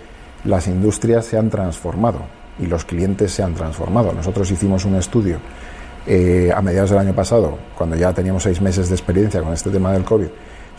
las 0.43 0.67
industrias 0.67 1.25
se 1.25 1.37
han 1.37 1.49
transformado 1.49 2.19
y 2.59 2.67
los 2.67 2.85
clientes 2.85 3.31
se 3.31 3.43
han 3.43 3.55
transformado. 3.55 4.13
Nosotros 4.13 4.49
hicimos 4.51 4.85
un 4.85 4.95
estudio 4.95 5.39
eh, 6.05 6.51
a 6.55 6.61
mediados 6.61 6.89
del 6.89 6.99
año 6.99 7.13
pasado, 7.13 7.57
cuando 7.77 7.95
ya 7.95 8.13
teníamos 8.13 8.43
seis 8.43 8.61
meses 8.61 8.89
de 8.89 8.95
experiencia 8.95 9.41
con 9.41 9.53
este 9.53 9.69
tema 9.69 9.91
del 9.91 10.03
COVID, 10.03 10.27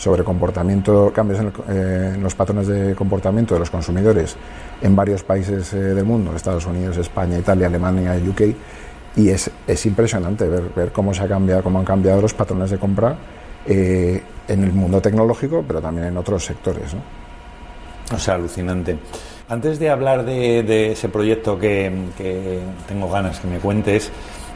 sobre 0.01 0.25
comportamiento, 0.25 1.13
cambios 1.15 1.41
eh, 1.69 2.13
en, 2.15 2.23
los 2.23 2.35
patrones 2.35 2.67
de 2.67 2.95
comportamiento 2.95 3.53
de 3.53 3.61
los 3.61 3.69
consumidores 3.69 4.35
en 4.81 4.97
varios 4.97 5.23
países 5.23 5.75
eh, 5.75 5.77
del 5.77 6.07
mundo, 6.07 6.35
Estados 6.35 6.65
Unidos, 6.65 6.97
España, 6.97 7.39
Italia, 7.39 7.67
Alemania 7.67 8.15
UK, 8.15 8.41
y 9.17 9.29
es, 9.29 9.51
es 9.67 9.87
impresionante 9.87 10.49
ver, 10.49 10.63
ver, 10.75 10.91
cómo 10.91 11.13
se 11.13 11.23
ha 11.23 11.29
cambiado, 11.29 11.63
cómo 11.63 11.81
han 11.81 11.85
cambiado 11.85 12.23
los 12.23 12.33
patrones 12.33 12.71
de 12.71 12.79
compra 12.79 13.15
eh, 13.67 14.23
en 14.49 14.65
el 14.65 14.73
mundo 14.73 15.03
tecnológico, 15.03 15.63
pero 15.69 15.83
también 15.83 16.07
en 16.07 16.17
otros 16.17 16.47
sectores. 16.47 16.95
¿no? 16.95 18.17
O 18.17 18.19
sea, 18.19 18.37
alucinante. 18.37 18.97
Antes 19.51 19.79
de 19.79 19.91
hablar 19.91 20.25
de, 20.25 20.93
ese 20.93 21.11
proyecto 21.11 21.59
que, 21.59 21.93
que 22.17 22.61
tengo 22.89 23.11
ganas 23.11 23.39
que 23.39 23.49
me 23.49 23.59
cuentes, 23.59 24.11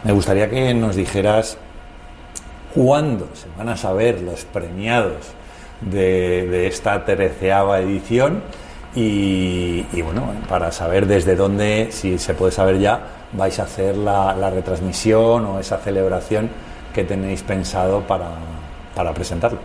me 0.04 0.12
gustaría 0.12 0.48
que 0.48 0.72
nos 0.72 0.96
dijeras 0.96 1.59
cuándo 2.74 3.28
se 3.34 3.46
van 3.56 3.68
a 3.68 3.76
saber 3.76 4.20
los 4.20 4.44
premiados 4.44 5.32
de, 5.80 6.66
esta 6.66 7.04
terceava 7.04 7.80
edición 7.80 8.42
y, 8.94 9.82
bueno, 10.02 10.22
para 10.48 10.70
saber 10.70 11.06
desde 11.06 11.34
dónde, 11.34 11.88
si 11.90 12.18
se 12.18 12.34
puede 12.34 12.52
saber 12.52 12.78
ya, 12.78 13.00
vais 13.32 13.58
a 13.58 13.64
hacer 13.64 13.96
la, 13.96 14.50
retransmisión 14.50 15.44
o 15.46 15.58
esa 15.58 15.78
celebración 15.78 16.48
que 16.92 17.02
tenéis 17.02 17.42
pensado 17.42 18.00
para, 18.02 18.28
para 18.94 19.12
presentarlo. 19.12 19.58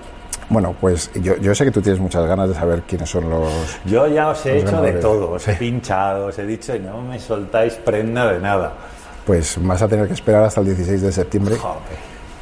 Bueno, 0.49 0.75
pues 0.81 1.11
yo, 1.13 1.53
sé 1.53 1.65
que 1.65 1.69
tú 1.69 1.79
tienes 1.79 2.01
muchas 2.01 2.25
ganas 2.25 2.49
de 2.49 2.55
saber 2.55 2.81
quiénes 2.81 3.07
son 3.07 3.29
los. 3.29 3.51
Yo 3.85 4.07
ya 4.07 4.29
os 4.29 4.43
he 4.47 4.57
hecho 4.57 4.81
de 4.81 4.93
todo, 4.93 5.33
os 5.33 5.47
he 5.47 5.53
pinchado, 5.53 6.27
os 6.27 6.39
he 6.39 6.45
dicho 6.45 6.75
y 6.75 6.79
no 6.79 7.03
me 7.03 7.19
soltáis 7.19 7.73
prenda 7.75 8.33
de 8.33 8.39
nada. 8.39 8.73
Pues 9.27 9.57
vas 9.61 9.79
a 9.83 9.87
tener 9.87 10.07
que 10.07 10.13
esperar 10.13 10.43
hasta 10.43 10.61
el 10.61 10.67
16 10.67 11.03
de 11.03 11.11
septiembre 11.11 11.55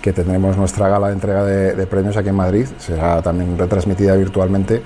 que 0.01 0.13
tendremos 0.13 0.55
nuestra 0.57 0.87
gala 0.87 1.07
de 1.07 1.13
entrega 1.13 1.43
de, 1.43 1.87
premios 1.87 2.17
aquí 2.17 2.29
en 2.29 2.35
Madrid. 2.35 2.67
Será 2.77 3.21
también 3.21 3.57
retransmitida 3.57 4.15
virtualmente 4.15 4.81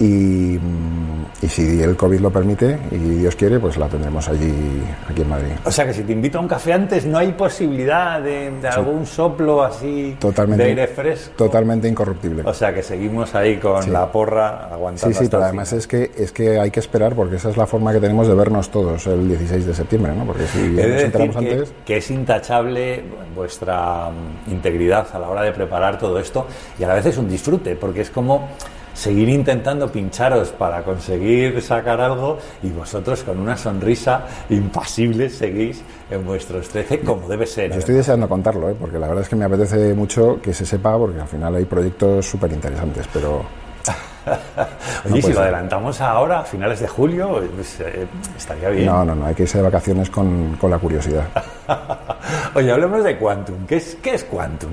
y, 0.00 0.58
mm, 0.58 1.26
y, 1.42 1.48
si 1.48 1.82
el 1.82 1.96
COVID 1.96 2.20
lo 2.20 2.30
permite 2.30 2.78
y 2.90 2.96
Dios 2.96 3.34
quiere, 3.34 3.58
pues 3.58 3.76
la 3.76 3.88
tendremos 3.88 4.28
allí, 4.28 4.82
aquí 5.08 5.22
en 5.22 5.28
Madrid. 5.28 5.52
O 5.64 5.72
sea 5.72 5.86
que 5.86 5.92
si 5.92 6.02
te 6.02 6.12
invito 6.12 6.38
a 6.38 6.40
un 6.40 6.48
café 6.48 6.72
antes, 6.72 7.04
no 7.04 7.18
hay 7.18 7.32
posibilidad 7.32 8.20
de, 8.20 8.52
algún 8.70 9.06
soplo 9.06 9.62
así 9.62 10.16
totalmente, 10.20 10.62
de 10.62 10.70
aire 10.70 10.86
fresco. 10.86 11.32
Totalmente 11.36 11.88
incorruptible. 11.88 12.42
O 12.44 12.54
sea 12.54 12.72
que 12.72 12.82
seguimos 12.82 13.34
ahí 13.34 13.56
con 13.56 13.92
la 13.92 14.10
porra 14.10 14.68
aguantando. 14.72 15.16
Sí, 15.16 15.24
sí, 15.24 15.30
pero 15.30 15.44
además 15.44 15.72
es 15.72 15.86
que, 15.86 16.12
es 16.16 16.30
que 16.30 16.60
hay 16.60 16.70
que 16.70 16.80
esperar 16.80 17.14
porque 17.14 17.36
esa 17.36 17.50
es 17.50 17.56
la 17.56 17.66
forma 17.66 17.92
que 17.92 18.00
tenemos 18.00 18.28
de 18.28 18.34
vernos 18.34 18.70
todos 18.70 19.06
el 19.08 19.26
16 19.28 19.66
de 19.66 19.74
septiembre, 19.74 20.12
¿no? 20.14 20.24
Porque 20.24 20.46
si 20.46 20.58
nos 20.58 21.02
enteramos 21.02 21.36
que, 21.36 21.50
antes. 21.50 21.72
Que 21.84 21.96
es 21.96 22.10
intachable 22.10 23.02
vuestra 23.34 24.10
mm, 24.10 24.50
integridad 24.52 25.08
a 25.12 25.18
la 25.18 25.28
hora 25.28 25.42
de 25.42 25.52
preparar 25.52 25.98
todo 25.98 26.18
esto 26.18 26.46
y 26.78 26.84
a 26.84 26.88
la 26.88 26.94
vez 26.94 27.06
es 27.06 27.18
un 27.18 27.28
disfrute 27.28 27.74
porque 27.76 28.02
es 28.02 28.10
como 28.10 28.48
seguir 28.98 29.28
intentando 29.28 29.90
pincharos 29.92 30.48
para 30.48 30.82
conseguir 30.82 31.62
sacar 31.62 32.00
algo 32.00 32.38
y 32.64 32.70
vosotros 32.70 33.22
con 33.22 33.38
una 33.38 33.56
sonrisa 33.56 34.26
impasible 34.50 35.30
seguís 35.30 35.84
en 36.10 36.26
vuestros 36.26 36.68
13 36.68 37.00
como 37.00 37.28
debe 37.28 37.46
ser. 37.46 37.70
Yo 37.70 37.76
¿eh? 37.76 37.78
estoy 37.78 37.94
deseando 37.94 38.28
contarlo, 38.28 38.68
¿eh? 38.68 38.76
porque 38.78 38.98
la 38.98 39.06
verdad 39.06 39.22
es 39.22 39.28
que 39.28 39.36
me 39.36 39.44
apetece 39.44 39.94
mucho 39.94 40.40
que 40.42 40.52
se 40.52 40.66
sepa 40.66 40.98
porque 40.98 41.20
al 41.20 41.28
final 41.28 41.54
hay 41.54 41.64
proyectos 41.64 42.26
súper 42.26 42.52
interesantes, 42.52 43.06
pero... 43.12 43.44
Oye, 45.10 45.22
si 45.22 45.32
lo 45.32 45.40
adelantamos 45.40 46.00
ahora, 46.00 46.40
a 46.40 46.44
finales 46.44 46.80
de 46.80 46.88
julio, 46.88 47.40
pues, 47.54 47.80
eh, 47.80 48.06
estaría 48.36 48.68
bien. 48.68 48.86
No, 48.86 49.04
no, 49.04 49.14
no, 49.14 49.26
hay 49.26 49.34
que 49.34 49.44
irse 49.44 49.58
de 49.58 49.64
vacaciones 49.64 50.10
con, 50.10 50.56
con 50.56 50.70
la 50.70 50.78
curiosidad. 50.78 51.24
Oye, 52.54 52.70
hablemos 52.70 53.04
de 53.04 53.16
Quantum. 53.16 53.64
¿Qué 53.64 53.76
es, 53.76 53.96
qué 54.02 54.14
es 54.14 54.24
Quantum? 54.24 54.72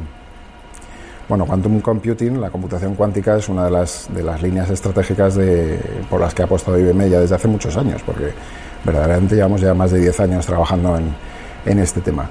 Bueno, 1.27 1.47
Quantum 1.47 1.81
Computing, 1.81 2.39
la 2.39 2.51
computación 2.51 2.93
cuántica, 2.93 3.35
es 3.37 3.49
una 3.49 3.65
de 3.65 3.71
las, 3.71 4.07
de 4.13 4.21
las 4.21 4.43
líneas 4.43 4.69
estratégicas 4.69 5.33
de, 5.33 5.79
por 6.07 6.21
las 6.21 6.35
que 6.35 6.43
ha 6.43 6.45
apostado 6.45 6.77
IBM 6.77 7.09
ya 7.09 7.19
desde 7.19 7.33
hace 7.33 7.47
muchos 7.47 7.75
años, 7.77 8.03
porque 8.05 8.31
verdaderamente 8.83 9.33
llevamos 9.33 9.59
ya 9.59 9.73
más 9.73 9.89
de 9.89 10.01
10 10.01 10.19
años 10.19 10.45
trabajando 10.45 10.95
en, 10.95 11.15
en 11.65 11.79
este 11.79 12.01
tema. 12.01 12.29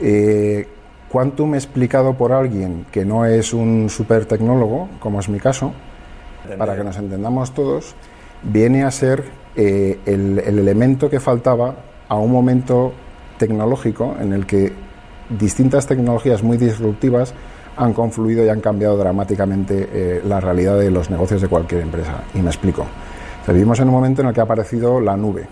Eh, 0.00 0.66
Quantum 1.12 1.54
explicado 1.54 2.14
por 2.14 2.32
alguien 2.32 2.86
que 2.90 3.04
no 3.04 3.26
es 3.26 3.52
un 3.52 3.90
super 3.90 4.24
tecnólogo, 4.24 4.88
como 5.00 5.20
es 5.20 5.28
mi 5.28 5.38
caso, 5.38 5.74
para 6.56 6.76
que 6.76 6.82
nos 6.82 6.96
entendamos 6.96 7.52
todos, 7.52 7.94
viene 8.42 8.84
a 8.84 8.90
ser 8.90 9.22
eh, 9.54 10.00
el, 10.06 10.38
el 10.38 10.58
elemento 10.58 11.10
que 11.10 11.20
faltaba 11.20 11.74
a 12.08 12.16
un 12.16 12.32
momento 12.32 12.94
tecnológico 13.38 14.16
en 14.18 14.32
el 14.32 14.46
que 14.46 14.72
distintas 15.28 15.86
tecnologías 15.86 16.42
muy 16.42 16.56
disruptivas 16.56 17.34
han 17.76 17.92
confluido 17.92 18.44
y 18.44 18.48
han 18.48 18.60
cambiado 18.60 18.96
dramáticamente 18.96 19.88
eh, 19.92 20.22
la 20.24 20.40
realidad 20.40 20.78
de 20.78 20.90
los 20.90 21.10
negocios 21.10 21.40
de 21.40 21.48
cualquier 21.48 21.82
empresa. 21.82 22.24
Y 22.34 22.38
me 22.38 22.48
explico. 22.48 22.86
vivimos 23.46 23.80
en 23.80 23.88
un 23.88 23.94
momento 23.94 24.22
en 24.22 24.28
el 24.28 24.34
que 24.34 24.40
ha 24.40 24.44
aparecido 24.44 25.00
la 25.00 25.16
nube, 25.16 25.46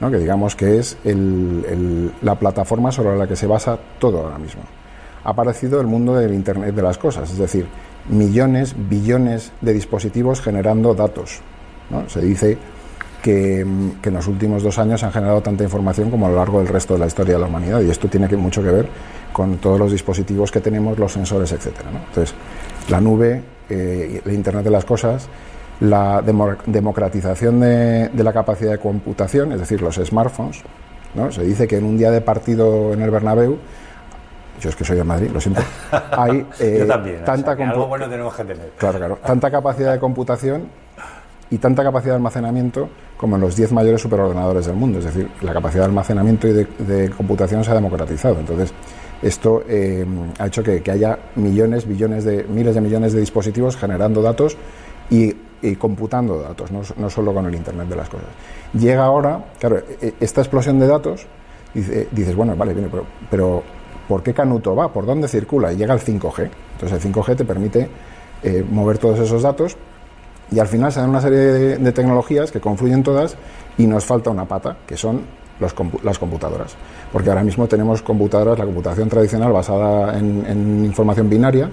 ¿no? 0.00 0.10
que 0.10 0.18
digamos 0.18 0.54
que 0.56 0.78
es 0.78 0.96
la 1.04 2.34
plataforma 2.34 2.92
sobre 2.92 3.16
la 3.16 3.26
que 3.26 3.36
se 3.36 3.46
basa 3.46 3.78
todo 3.98 4.20
ahora 4.20 4.38
mismo. 4.38 4.62
Ha 5.24 5.30
aparecido 5.30 5.80
el 5.80 5.86
mundo 5.86 6.14
del 6.14 6.32
Internet 6.32 6.74
de 6.74 6.82
las 6.82 6.96
cosas, 6.96 7.30
es 7.30 7.38
decir, 7.38 7.66
millones, 8.08 8.74
billones 8.88 9.52
de 9.60 9.72
dispositivos 9.74 10.40
generando 10.40 10.94
datos. 10.94 11.40
Se 12.06 12.20
dice 12.20 12.56
que, 13.22 13.66
que, 14.00 14.08
en 14.08 14.14
los 14.14 14.26
últimos 14.28 14.62
dos 14.62 14.78
años 14.78 15.02
han 15.02 15.12
generado 15.12 15.42
tanta 15.42 15.64
información 15.64 16.10
como 16.10 16.26
a 16.26 16.30
lo 16.30 16.36
largo 16.36 16.60
del 16.60 16.68
resto 16.68 16.94
de 16.94 17.00
la 17.00 17.06
historia 17.06 17.34
de 17.34 17.40
la 17.40 17.46
humanidad 17.46 17.82
y 17.82 17.90
esto 17.90 18.08
tiene 18.08 18.28
que, 18.28 18.36
mucho 18.36 18.62
que 18.62 18.70
ver 18.70 18.88
con 19.32 19.58
todos 19.58 19.78
los 19.78 19.92
dispositivos 19.92 20.50
que 20.50 20.60
tenemos, 20.60 20.98
los 20.98 21.12
sensores, 21.12 21.52
etcétera. 21.52 21.90
Entonces, 21.90 22.34
la 22.88 23.00
nube, 23.00 23.42
eh, 23.68 24.20
el 24.24 24.32
Internet 24.32 24.64
de 24.64 24.70
las 24.70 24.84
cosas, 24.84 25.28
la 25.80 26.22
democratización 26.22 27.60
de, 27.60 28.10
la 28.14 28.32
capacidad 28.32 28.72
de 28.72 28.78
computación, 28.78 29.52
es 29.52 29.60
decir, 29.60 29.80
los 29.80 29.96
smartphones. 29.96 30.62
¿no? 31.14 31.32
Se 31.32 31.42
dice 31.42 31.66
que 31.66 31.78
en 31.78 31.84
un 31.84 31.96
día 31.96 32.10
de 32.10 32.20
partido 32.20 32.92
en 32.92 33.02
el 33.02 33.10
Bernabéu, 33.10 33.58
yo 34.60 34.68
es 34.68 34.76
que 34.76 34.84
soy 34.84 34.96
de 34.96 35.04
Madrid, 35.04 35.30
lo 35.32 35.40
siento, 35.40 35.62
hay 36.10 36.46
eh, 36.58 36.86
tanta 37.24 37.54
bueno 37.54 38.08
tenemos 38.08 38.34
que 38.34 38.44
tener. 38.44 38.72
Claro, 38.76 38.98
claro, 38.98 39.18
tanta 39.24 39.50
capacidad 39.50 39.92
de 39.92 39.98
computación 39.98 40.68
y 41.48 41.58
tanta 41.58 41.82
capacidad 41.82 42.12
de 42.12 42.16
almacenamiento 42.16 42.88
como 43.16 43.36
en 43.36 43.42
los 43.42 43.56
10 43.56 43.72
mayores 43.72 44.00
superordenadores 44.02 44.66
del 44.66 44.76
mundo. 44.76 44.98
Es 44.98 45.06
decir, 45.06 45.30
la 45.40 45.52
capacidad 45.52 45.82
de 45.82 45.86
almacenamiento 45.86 46.46
y 46.46 46.52
de, 46.52 46.64
de 46.78 47.10
computación 47.10 47.64
se 47.64 47.70
ha 47.70 47.74
democratizado. 47.74 48.38
Entonces, 48.38 48.72
esto 49.22 49.62
eh, 49.68 50.04
ha 50.38 50.46
hecho 50.46 50.62
que, 50.62 50.82
haya 50.90 51.18
millones, 51.36 51.86
billones 51.86 52.24
de, 52.24 52.44
miles 52.44 52.74
de 52.74 52.80
millones 52.80 53.12
de 53.12 53.20
dispositivos 53.20 53.76
generando 53.76 54.22
datos 54.22 54.56
y, 55.10 55.34
computando 55.78 56.40
datos, 56.40 56.70
no, 56.70 57.10
solo 57.10 57.34
con 57.34 57.44
el 57.44 57.54
Internet 57.54 57.88
de 57.88 57.96
las 57.96 58.08
cosas. 58.08 58.28
Llega 58.72 59.04
ahora, 59.04 59.44
claro, 59.58 59.78
e, 59.78 60.06
e, 60.06 60.14
esta 60.20 60.40
explosión 60.40 60.78
de 60.78 60.86
datos, 60.86 61.26
dices, 61.74 62.34
bueno, 62.34 62.56
vale, 62.56 62.74
pero, 62.74 63.04
pero 63.30 63.62
¿por 64.08 64.22
qué 64.22 64.32
Canuto 64.32 64.74
va? 64.74 64.90
¿Por 64.90 65.04
dónde 65.04 65.28
circula? 65.28 65.72
Y 65.72 65.76
llega 65.76 65.92
el 65.92 66.00
5G. 66.00 66.50
Entonces 66.72 67.04
el 67.04 67.12
5G 67.12 67.36
te 67.36 67.44
permite 67.44 67.90
eh, 68.42 68.64
mover 68.68 68.96
todos 68.96 69.18
esos 69.18 69.42
datos 69.42 69.76
Y 70.50 70.58
al 70.58 70.66
final 70.66 70.90
se 70.90 71.00
dan 71.00 71.10
una 71.10 71.20
serie 71.20 71.38
de, 71.78 71.92
tecnologías 71.92 72.50
que 72.50 72.58
confluyen 72.58 73.02
todas 73.02 73.36
y 73.78 73.86
nos 73.86 74.04
falta 74.04 74.30
una 74.30 74.46
pata, 74.46 74.78
que 74.86 74.96
son 74.96 75.22
las 75.60 76.18
computadoras. 76.18 76.74
Porque 77.12 77.28
ahora 77.28 77.44
mismo 77.44 77.66
tenemos 77.68 78.02
computadoras, 78.02 78.58
la 78.58 78.64
computación 78.64 79.08
tradicional 79.08 79.52
basada 79.52 80.18
en, 80.18 80.84
información 80.84 81.28
binaria, 81.28 81.70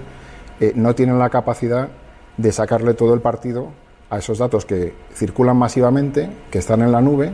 eh, 0.60 0.72
no 0.74 0.94
tienen 0.94 1.18
la 1.18 1.30
capacidad 1.30 1.88
de 2.36 2.52
sacarle 2.52 2.94
todo 2.94 3.14
el 3.14 3.20
partido 3.20 3.68
a 4.10 4.18
esos 4.18 4.38
datos 4.38 4.64
que 4.64 4.94
circulan 5.12 5.56
masivamente, 5.56 6.30
que 6.50 6.58
están 6.58 6.82
en 6.82 6.92
la 6.92 7.00
nube 7.00 7.32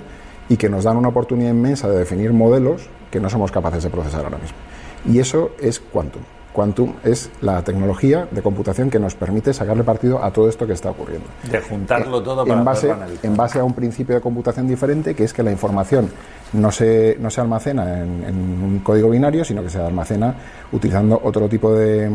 y 0.49 0.57
que 0.57 0.69
nos 0.69 0.85
dan 0.85 0.97
una 0.97 1.09
oportunidad 1.09 1.51
inmensa 1.51 1.89
de 1.89 1.99
definir 1.99 2.33
modelos 2.33 2.89
que 3.11 3.21
no 3.21 3.31
somos 3.31 3.53
capaces 3.53 3.83
de 3.83 3.91
procesar 3.91 4.25
ahora 4.25 4.39
mismo. 4.39 4.57
Y 5.07 5.19
eso 5.19 5.53
es 5.61 5.81
Quantum. 5.81 6.23
Quantum 6.55 6.95
es 7.03 7.31
la 7.41 7.63
tecnología 7.63 8.29
de 8.31 8.41
computación 8.41 8.89
que 8.89 9.01
nos 9.01 9.17
permite 9.17 9.53
sacarle 9.53 9.83
partido 9.83 10.23
a 10.23 10.31
todo 10.31 10.49
esto 10.49 10.67
que 10.67 10.73
está 10.73 10.91
ocurriendo. 10.91 11.27
De 11.51 11.61
juntarlo 11.61 12.23
todo 12.23 12.47
para 12.47 12.61
en 12.61 12.65
base, 12.65 12.95
en 13.25 13.37
base 13.37 13.59
a 13.59 13.65
un 13.65 13.75
principio 13.75 14.15
de 14.15 14.21
computación 14.21 14.69
diferente, 14.69 15.17
que 15.17 15.25
es 15.25 15.33
que 15.33 15.43
la 15.43 15.51
información 15.51 16.09
no 16.53 16.71
se, 16.71 17.17
no 17.19 17.29
se 17.29 17.41
almacena 17.41 18.01
en, 18.01 18.63
un 18.63 18.79
código 18.85 19.11
binario, 19.11 19.45
sino 19.45 19.65
que 19.65 19.69
se 19.69 19.81
almacena 19.81 20.33
utilizando 20.71 21.21
otro 21.25 21.49
tipo 21.49 21.75
de, 21.75 22.09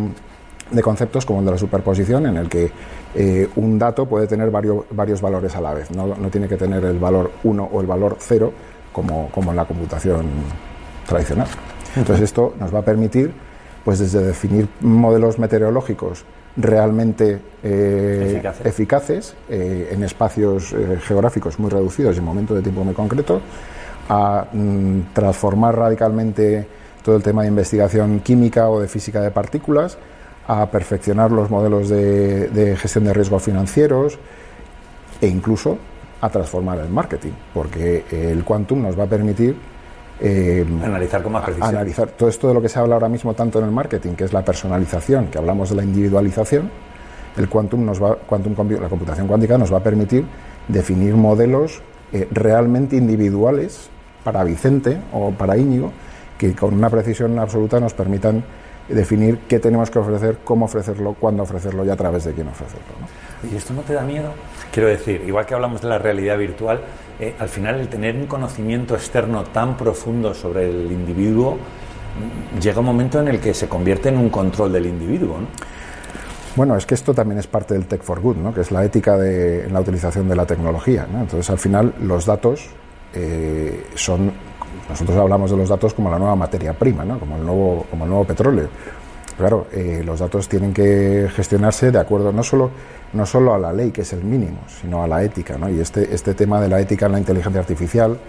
de 0.72 0.82
conceptos 0.82 1.26
como 1.26 1.40
el 1.40 1.46
de 1.46 1.52
la 1.52 1.58
superposición, 1.58 2.26
en 2.28 2.38
el 2.38 2.48
que 2.48 2.72
eh, 3.16 3.50
un 3.58 3.78
dato 3.78 4.06
puede 4.06 4.26
tener 4.26 4.50
varios, 4.50 4.86
varios 4.92 5.22
valores 5.22 5.54
a 5.58 5.60
la 5.60 5.74
vez. 5.74 5.92
No, 5.92 6.16
no 6.16 6.30
tiene 6.30 6.48
que 6.48 6.56
tener 6.56 6.86
el 6.86 6.98
valor 6.98 7.30
1 7.44 7.70
o 7.74 7.82
el 7.82 7.88
valor 7.88 8.16
0 8.20 8.54
como, 8.94 9.30
como 9.32 9.52
en 9.52 9.58
la 9.58 9.66
computación 9.66 10.28
tradicional. 11.06 11.48
Entonces 11.98 12.24
esto 12.24 12.54
nos 12.58 12.74
va 12.74 12.80
a 12.80 12.84
permitir 12.84 13.49
pues 13.84 14.00
desde 14.00 14.24
definir 14.24 14.68
modelos 14.82 15.40
meteorológicos 15.40 16.26
realmente 16.58 17.40
eh, 17.64 18.42
eficaces, 18.64 19.36
eh, 19.50 19.90
en 19.92 20.04
espacios 20.04 20.74
eh, 20.74 21.00
geográficos 21.02 21.60
muy 21.60 21.70
reducidos 21.70 22.16
y 22.16 22.20
en 22.20 22.26
momentos 22.26 22.58
de 22.58 22.64
tiempo 22.64 22.84
muy 22.84 22.94
concreto, 22.94 23.42
a 24.10 24.46
mm, 24.52 25.14
transformar 25.14 25.78
radicalmente 25.78 26.68
todo 27.04 27.16
el 27.16 27.24
tema 27.24 27.44
de 27.44 27.48
investigación 27.48 28.20
química 28.20 28.70
o 28.70 28.82
de 28.82 28.88
física 28.88 29.22
de 29.22 29.32
partículas, 29.32 29.98
a 30.48 30.66
perfeccionar 30.66 31.32
los 31.32 31.50
modelos 31.50 31.90
de, 31.90 32.50
de 32.50 32.76
gestión 32.76 33.06
de 33.06 33.14
riesgos 33.14 33.44
financieros 33.44 34.18
e 35.22 35.28
incluso 35.28 35.78
a 36.22 36.30
transformar 36.30 36.80
el 36.80 36.90
marketing, 36.90 37.32
porque 37.54 38.04
el 38.12 38.44
quantum 38.44 38.82
nos 38.82 39.00
va 39.00 39.04
a 39.04 39.08
permitir 39.08 39.56
eh, 40.22 40.66
analizar 40.84 41.24
con 41.24 41.32
más 41.32 41.44
precisión. 41.44 41.70
Analizar 41.70 42.10
todo 42.10 42.30
esto 42.30 42.48
de 42.48 42.54
lo 42.54 42.62
que 42.62 42.70
se 42.70 42.80
habla 42.80 42.96
ahora 42.96 43.10
mismo 43.10 43.34
tanto 43.34 43.60
en 43.60 43.66
el 43.66 43.72
marketing, 43.72 44.14
que 44.14 44.26
es 44.26 44.34
la 44.34 44.44
personalización, 44.44 45.28
que 45.28 45.38
hablamos 45.38 45.70
de 45.70 45.76
la 45.76 45.84
individualización, 45.84 46.70
el 47.38 47.48
quantum 47.48 47.86
nos 47.86 48.02
va, 48.02 48.16
quantum, 48.16 48.54
la 48.82 48.90
computación 48.90 49.28
cuántica 49.28 49.58
nos 49.58 49.74
va 49.74 49.78
a 49.78 49.84
permitir 49.84 50.26
definir 50.68 51.16
modelos 51.16 51.82
eh, 52.12 52.28
realmente 52.32 52.96
individuales 52.96 53.90
para 54.24 54.44
Vicente 54.44 54.98
o 55.14 55.32
para 55.32 55.58
Íñigo, 55.58 55.92
que 56.38 56.54
con 56.54 56.74
una 56.74 56.90
precisión 56.90 57.38
absoluta 57.40 57.80
nos 57.80 57.94
permitan 57.94 58.44
definir 58.90 59.40
qué 59.48 59.60
tenemos 59.60 59.90
que 59.90 60.00
ofrecer, 60.00 60.38
cómo 60.44 60.66
ofrecerlo, 60.66 61.14
cuándo 61.14 61.44
ofrecerlo 61.44 61.86
y 61.86 61.90
a 61.90 61.96
través 61.96 62.26
de 62.26 62.34
quién 62.34 62.48
ofrecerlo. 62.48 62.96
¿Y 63.50 63.56
esto 63.56 63.74
no 63.74 63.82
te 63.82 63.94
da 63.94 64.02
miedo? 64.02 64.32
Quiero 64.72 64.90
decir, 64.90 65.24
igual 65.26 65.46
que 65.46 65.54
hablamos 65.54 65.82
de 65.82 65.88
la 65.88 66.00
realidad 66.00 66.38
virtual, 66.38 66.82
eh, 67.20 67.36
al 67.38 67.50
final 67.50 67.80
el 67.80 67.90
tener 67.90 68.16
un 68.16 68.28
conocimiento 68.28 68.96
externo 68.96 69.44
tan 69.44 69.76
profundo 69.76 70.34
sobre 70.34 70.70
el 70.70 70.92
individuo 70.92 71.58
mm, 71.58 72.60
llega 72.60 72.80
un 72.80 72.86
momento 72.86 73.20
en 73.20 73.28
el 73.28 73.40
que 73.40 73.54
se 73.54 73.68
convierte 73.68 74.10
en 74.10 74.18
un 74.18 74.30
control 74.30 74.72
del 74.72 74.86
individuo. 74.86 75.40
¿no? 75.40 75.48
Bueno, 76.56 76.76
es 76.76 76.86
que 76.86 76.96
esto 76.96 77.14
también 77.14 77.40
es 77.40 77.48
parte 77.48 77.74
del 77.74 77.86
Tech 77.88 78.02
for 78.02 78.20
Good, 78.20 78.38
¿no? 78.38 78.54
que 78.54 78.62
es 78.62 78.72
la 78.72 78.84
ética 78.84 79.18
de, 79.18 79.66
en 79.66 79.74
la 79.74 79.82
utilización 79.82 80.28
de 80.28 80.36
la 80.36 80.46
tecnología. 80.46 81.08
Entonces, 81.10 81.50
al 81.50 81.60
final, 81.60 81.94
los 82.02 82.26
datos 82.26 82.70
eh, 83.14 83.88
son. 83.96 84.32
Nosotros 84.90 85.18
hablamos 85.18 85.52
de 85.52 85.58
los 85.58 85.70
datos 85.70 85.94
como 85.94 86.10
la 86.10 86.18
nueva 86.18 86.36
materia 86.36 86.74
prima, 86.74 87.06
¿no? 87.06 87.20
como, 87.20 87.38
el 87.38 87.46
nuevo, 87.46 87.86
como 87.90 88.06
el 88.06 88.10
nuevo 88.10 88.26
petróleo. 88.26 88.70
Claro, 89.40 89.68
eh, 89.72 90.04
los 90.06 90.20
datos 90.20 90.50
tienen 90.50 90.74
que 90.74 91.30
gestionarse 91.34 91.92
de 91.92 91.98
acuerdo 91.98 92.34
no 92.34 92.44
solo, 92.44 92.72
no 93.14 93.26
solo 93.26 93.54
a 93.54 93.58
la 93.58 93.72
ley, 93.72 93.90
que 93.90 94.02
es 94.02 94.12
el 94.12 94.22
mínimo, 94.22 94.58
sino 94.68 95.02
a 95.02 95.08
la 95.08 95.24
ética. 95.24 95.58
¿no? 95.58 95.70
Y 95.70 95.80
este, 95.80 96.14
este 96.14 96.34
tema 96.34 96.60
de 96.60 96.68
la 96.68 96.82
ética 96.82 97.06
en 97.06 97.14
la 97.14 97.20
inteligencia 97.20 97.62
artificial 97.62 98.20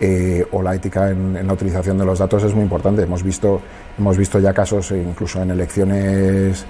eh, 0.00 0.44
o 0.50 0.60
la 0.60 0.74
ética 0.74 1.10
en, 1.10 1.46
la 1.46 1.52
utilización 1.52 1.98
de 1.98 2.04
los 2.04 2.18
datos 2.18 2.42
es 2.42 2.52
muy 2.52 2.64
importante. 2.64 3.02
Hemos 3.02 3.22
visto, 3.22 3.60
hemos 3.96 4.18
visto 4.18 4.40
ya 4.40 4.52
casos, 4.52 4.90
eh, 4.90 5.00
incluso 5.00 5.40
en 5.40 5.52
elecciones 5.52 6.66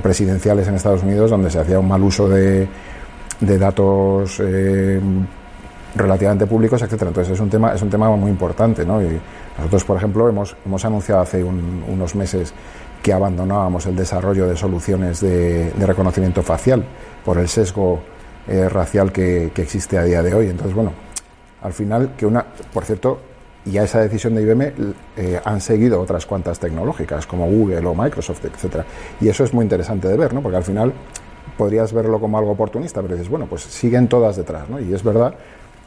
presidenciales 0.00 0.68
en 0.68 0.76
Estados 0.76 1.02
Unidos, 1.02 1.28
donde 1.28 1.50
se 1.50 1.58
hacía 1.58 1.80
un 1.80 1.88
mal 1.88 2.04
uso 2.04 2.28
de, 2.28 2.68
de 3.40 3.58
datos 3.58 4.40
relativamente 5.96 6.46
públicos, 6.46 6.80
etcétera. 6.80 7.08
Entonces 7.08 7.34
es 7.34 7.40
un 7.40 7.50
tema, 7.50 7.74
es 7.74 7.82
un 7.82 7.90
tema 7.90 8.08
muy 8.14 8.30
importante. 8.30 8.84
¿no? 8.84 9.02
Y 9.02 9.18
nosotros, 9.58 9.84
por 9.84 9.96
ejemplo, 9.96 10.28
hemos, 10.28 10.56
hemos 10.64 10.84
anunciado 10.84 11.22
hace 11.22 11.42
unos 11.42 12.14
meses 12.14 12.52
que 13.06 13.12
abandonábamos 13.12 13.86
el 13.86 13.94
desarrollo 13.94 14.48
de 14.48 14.56
soluciones 14.56 15.20
de, 15.20 15.72
reconocimiento 15.78 16.42
facial 16.42 16.84
por 17.24 17.38
el 17.38 17.46
sesgo 17.46 18.00
eh, 18.48 18.68
racial 18.68 19.12
que, 19.12 19.52
existe 19.54 19.96
a 19.96 20.02
día 20.02 20.24
de 20.24 20.34
hoy. 20.34 20.48
Entonces, 20.48 20.74
bueno, 20.74 20.90
al 21.62 21.72
final, 21.72 22.14
que 22.16 22.26
una, 22.26 22.44
por 22.74 22.84
cierto, 22.84 23.20
y 23.64 23.78
a 23.78 23.84
esa 23.84 24.00
decisión 24.00 24.34
de 24.34 24.42
IBM 24.42 24.72
eh, 25.16 25.40
han 25.44 25.60
seguido 25.60 26.00
otras 26.00 26.26
cuantas 26.26 26.58
tecnológicas 26.58 27.28
como 27.28 27.46
Google 27.46 27.86
o 27.86 27.94
Microsoft, 27.94 28.44
etcétera. 28.44 28.84
Y 29.20 29.28
eso 29.28 29.44
es 29.44 29.54
muy 29.54 29.62
interesante 29.62 30.08
de 30.08 30.16
ver, 30.16 30.34
¿no? 30.34 30.42
Porque 30.42 30.56
al 30.56 30.64
final 30.64 30.92
podrías 31.56 31.92
verlo 31.92 32.18
como 32.18 32.38
algo 32.38 32.50
oportunista, 32.50 33.02
pero 33.02 33.14
dices, 33.14 33.30
bueno, 33.30 33.46
pues 33.46 33.62
siguen 33.62 34.08
todas 34.08 34.36
detrás, 34.36 34.68
¿no? 34.68 34.80
Y 34.80 34.92
es 34.92 35.04
verdad 35.04 35.32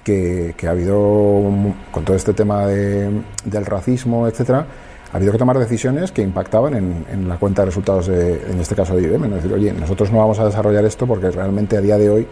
que, 0.06 0.56
ha 0.66 0.70
habido, 0.70 1.44
con 1.92 2.06
todo 2.06 2.16
este 2.16 2.32
tema 2.32 2.66
del 2.66 3.66
racismo, 3.66 4.26
etcétera, 4.26 4.66
ha 5.12 5.18
habido 5.18 5.32
que 5.32 5.38
tomar 5.38 5.58
decisiones 5.58 6.12
que 6.12 6.22
impactaban 6.22 6.76
en, 6.76 7.28
la 7.28 7.38
cuenta 7.38 7.64
de 7.64 7.68
resultados, 7.68 8.08
de, 8.08 8.52
en 8.52 8.60
este 8.60 8.76
caso 8.76 8.96
de 8.96 9.04
IBM. 9.04 9.26
Es 9.26 9.34
decir, 9.36 9.54
oye, 9.54 9.74
nosotros 9.74 10.12
no 10.12 10.20
vamos 10.20 10.40
a 10.40 10.46
desarrollar 10.46 10.86
esto 10.86 11.08
porque 11.08 11.32
realmente 11.32 11.78
a 11.78 11.82
día 11.82 11.98
de 11.98 12.10
hoy 12.10 12.28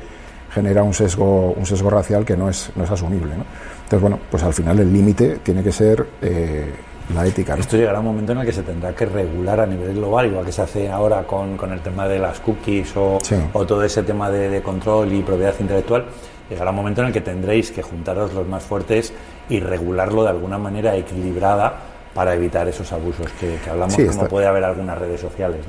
genera 0.52 0.84
un 0.84 0.94
sesgo, 0.94 1.54
un 1.54 1.66
sesgo 1.66 1.90
racial 1.90 2.24
que 2.24 2.38
no 2.38 2.50
es, 2.50 2.72
no 2.76 2.84
es 2.84 2.92
asumible. 2.92 3.34
Entonces, 3.34 4.02
bueno, 4.02 4.20
pues 4.30 4.44
al 4.44 4.54
final 4.54 4.80
el 4.80 4.94
límite 4.94 5.40
tiene 5.44 5.64
que 5.64 5.72
ser 5.72 6.06
eh, 6.22 6.72
la 7.14 7.26
ética. 7.26 7.56
Esto 7.56 7.78
llegará 7.78 8.00
un 8.00 8.06
momento 8.06 8.34
en 8.34 8.40
el 8.40 8.46
que 8.46 8.54
se 8.54 8.64
tendrá 8.64 8.94
que 8.94 9.06
regular 9.06 9.60
a 9.60 9.66
nivel 9.66 9.96
global, 9.96 10.28
igual 10.28 10.46
que 10.46 10.52
se 10.52 10.62
hace 10.62 10.90
ahora 10.90 11.24
con, 11.24 11.58
con 11.58 11.72
el 11.74 11.80
tema 11.80 12.08
de 12.08 12.20
las 12.20 12.40
cookies 12.40 12.96
o, 12.96 13.18
o 13.54 13.66
todo 13.66 13.84
ese 13.84 14.04
tema 14.04 14.30
de, 14.30 14.50
de 14.50 14.62
control 14.62 15.12
y 15.14 15.24
propiedad 15.24 15.56
intelectual 15.60 16.06
llegará 16.50 16.70
un 16.70 16.78
momento 16.78 17.02
en 17.02 17.08
el 17.08 17.14
que 17.14 17.22
tendréis 17.22 17.72
que 17.72 17.82
juntaros 17.82 18.34
los 18.34 18.48
más 18.48 18.64
fuertes 18.64 19.14
y 19.50 19.60
regularlo 19.60 20.24
de 20.24 20.30
alguna 20.30 20.58
manera 20.58 20.96
equilibrada 20.96 21.97
para 22.18 22.34
evitar 22.34 22.68
esos 22.68 22.92
abusos 22.92 23.28
que, 23.40 23.60
hablamos, 23.70 23.96
como 23.96 24.28
puede 24.28 24.48
haber 24.48 24.64
algunas 24.64 24.98
redes 24.98 25.22
sociales. 25.22 25.60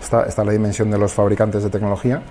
Está, 0.00 0.22
está, 0.26 0.44
la 0.44 0.52
dimensión 0.52 0.88
de 0.92 0.96
los 0.96 1.12
fabricantes 1.12 1.64
de 1.64 1.70
tecnología, 1.70 2.22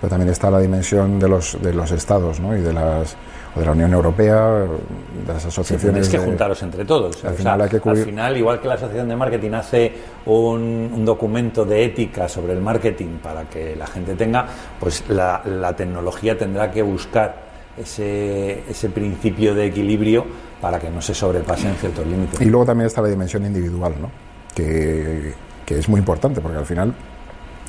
pero 0.00 0.08
también 0.08 0.30
está 0.30 0.50
la 0.50 0.58
dimensión 0.58 1.18
de 1.18 1.28
los, 1.28 1.60
de 1.60 1.74
los 1.74 1.90
estados 1.90 2.40
¿no? 2.40 2.56
y 2.56 2.62
de 2.62 2.72
las 2.72 3.14
de 3.54 3.64
la 3.66 3.72
Unión 3.72 3.92
Europea, 3.92 4.60
de 4.60 5.32
las 5.34 5.44
asociaciones. 5.44 6.06
Sí, 6.06 6.12
que 6.12 6.18
juntaros 6.18 6.62
entre 6.62 6.86
todos. 6.86 7.22
Al, 7.26 7.34
final 7.34 7.68
que 7.68 7.80
al, 7.84 7.96
final 7.98 8.36
igual 8.38 8.58
que 8.58 8.68
la 8.68 8.74
Asociación 8.74 9.06
de 9.06 9.16
Marketing 9.16 9.52
hace 9.52 9.92
un, 10.24 10.90
un, 10.94 11.04
documento 11.04 11.66
de 11.66 11.84
ética 11.84 12.26
sobre 12.26 12.54
el 12.54 12.62
marketing 12.62 13.18
para 13.22 13.44
que 13.44 13.76
la 13.76 13.86
gente 13.86 14.14
tenga, 14.14 14.46
pues 14.80 15.04
la, 15.10 15.42
la 15.44 15.76
tecnología 15.76 16.38
tendrá 16.38 16.70
que 16.70 16.80
buscar 16.80 17.44
ese, 17.76 18.62
ese 18.68 18.88
principio 18.88 19.54
de 19.54 19.66
equilibrio 19.66 20.24
para 20.64 20.80
que 20.80 20.88
no 20.88 21.02
se 21.02 21.12
sobrepasen 21.12 21.74
ciertos 21.74 22.06
límites. 22.06 22.40
Y 22.40 22.46
luego 22.46 22.64
también 22.64 22.86
está 22.86 23.02
la 23.02 23.08
dimensión 23.08 23.44
individual, 23.44 23.92
¿no? 24.00 24.10
que, 24.54 25.34
es 25.66 25.88
muy 25.90 25.98
importante, 25.98 26.40
porque 26.40 26.56
al 26.56 26.64
final, 26.64 26.94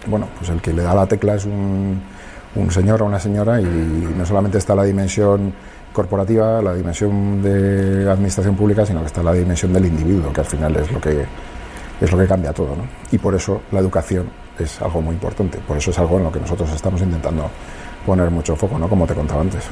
bueno, 0.08 0.30
pues 0.38 0.50
el 0.50 0.62
que 0.62 0.72
le 0.72 0.82
da 0.82 0.96
la 0.96 1.06
tecla 1.06 1.36
es 1.36 1.44
un, 1.44 2.02
un 2.56 2.72
señor 2.72 3.02
o 3.02 3.06
una 3.06 3.20
señora 3.20 3.60
y 3.60 3.66
no 3.66 4.26
solamente 4.26 4.60
está 4.60 4.76
la 4.76 4.86
dimensión 4.86 5.54
corporativa, 5.92 6.62
la 6.62 6.74
dimensión 6.74 7.44
de 7.44 8.10
administración 8.10 8.56
pública, 8.56 8.86
sino 8.86 9.02
que 9.02 9.08
está 9.08 9.22
la 9.22 9.34
dimensión 9.34 9.74
del 9.74 9.88
individuo, 9.88 10.32
que 10.32 10.40
al 10.40 10.48
final 10.48 10.74
es 10.78 10.90
lo 10.90 11.02
que 11.02 11.26
es 12.00 12.10
lo 12.10 12.18
que 12.18 12.28
cambia 12.28 12.54
todo, 12.54 12.78
¿no? 12.78 12.84
Y 13.12 13.18
por 13.18 13.36
eso 13.36 13.64
la 13.74 13.82
educación 13.82 14.30
es 14.58 14.82
algo 14.82 15.02
muy 15.02 15.16
importante, 15.16 15.58
por 15.68 15.76
eso 15.76 15.92
es 15.92 16.00
algo 16.00 16.18
en 16.18 16.24
lo 16.24 16.32
que 16.32 16.40
nosotros 16.40 16.72
estamos 16.72 17.02
intentando 17.02 17.50
poner 18.06 18.32
mucho 18.32 18.56
foco, 18.56 18.80
¿no? 18.80 18.88
Como 18.88 19.06
te 19.06 19.14
contaba 19.14 19.42
antes. 19.42 19.66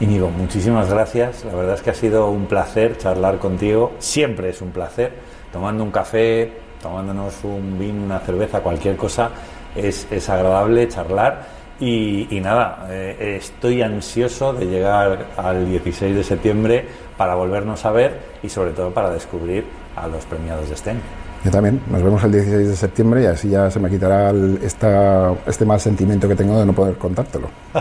Íñigo, 0.00 0.28
muchísimas 0.28 0.90
gracias. 0.90 1.44
La 1.44 1.54
verdad 1.54 1.74
es 1.74 1.82
que 1.82 1.90
ha 1.90 1.94
sido 1.94 2.28
un 2.28 2.46
placer 2.46 2.98
charlar 2.98 3.38
contigo. 3.38 3.92
Siempre 3.98 4.50
es 4.50 4.60
un 4.60 4.70
placer. 4.70 5.12
Tomando 5.52 5.84
un 5.84 5.92
café, 5.92 6.52
tomándonos 6.82 7.44
un 7.44 7.78
vino, 7.78 8.04
una 8.04 8.18
cerveza, 8.18 8.60
cualquier 8.60 8.96
cosa, 8.96 9.30
es, 9.76 10.28
agradable 10.28 10.88
charlar. 10.88 11.64
Y, 11.78 12.40
nada, 12.40 12.86
eh, 12.90 13.36
estoy 13.40 13.82
ansioso 13.82 14.52
de 14.52 14.66
llegar 14.66 15.26
al 15.36 15.66
16 15.66 16.16
de 16.16 16.24
septiembre 16.24 16.86
para 17.16 17.34
volvernos 17.34 17.84
a 17.84 17.90
ver 17.90 18.18
y 18.42 18.48
sobre 18.48 18.72
todo 18.72 18.92
para 18.92 19.10
descubrir 19.10 19.64
a 19.96 20.08
los 20.08 20.24
premiados 20.24 20.68
de 20.70 20.76
STEM. 20.76 20.96
Yo 21.44 21.50
también. 21.50 21.80
Nos 21.90 22.02
vemos 22.02 22.24
el 22.24 22.32
16 22.32 22.68
de 22.68 22.76
septiembre 22.76 23.22
y 23.22 23.26
así 23.26 23.50
ya 23.50 23.70
se 23.70 23.78
me 23.78 23.90
quitará 23.90 24.32
esta, 24.62 25.34
este 25.46 25.64
mal 25.64 25.78
sentimiento 25.78 26.26
que 26.26 26.34
tengo 26.34 26.58
de 26.58 26.66
no 26.66 26.72
poder 26.72 26.96
contártelo. 26.96 27.48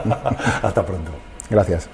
Hasta 0.62 0.86
pronto. 0.86 1.12
Gracias. 1.50 1.88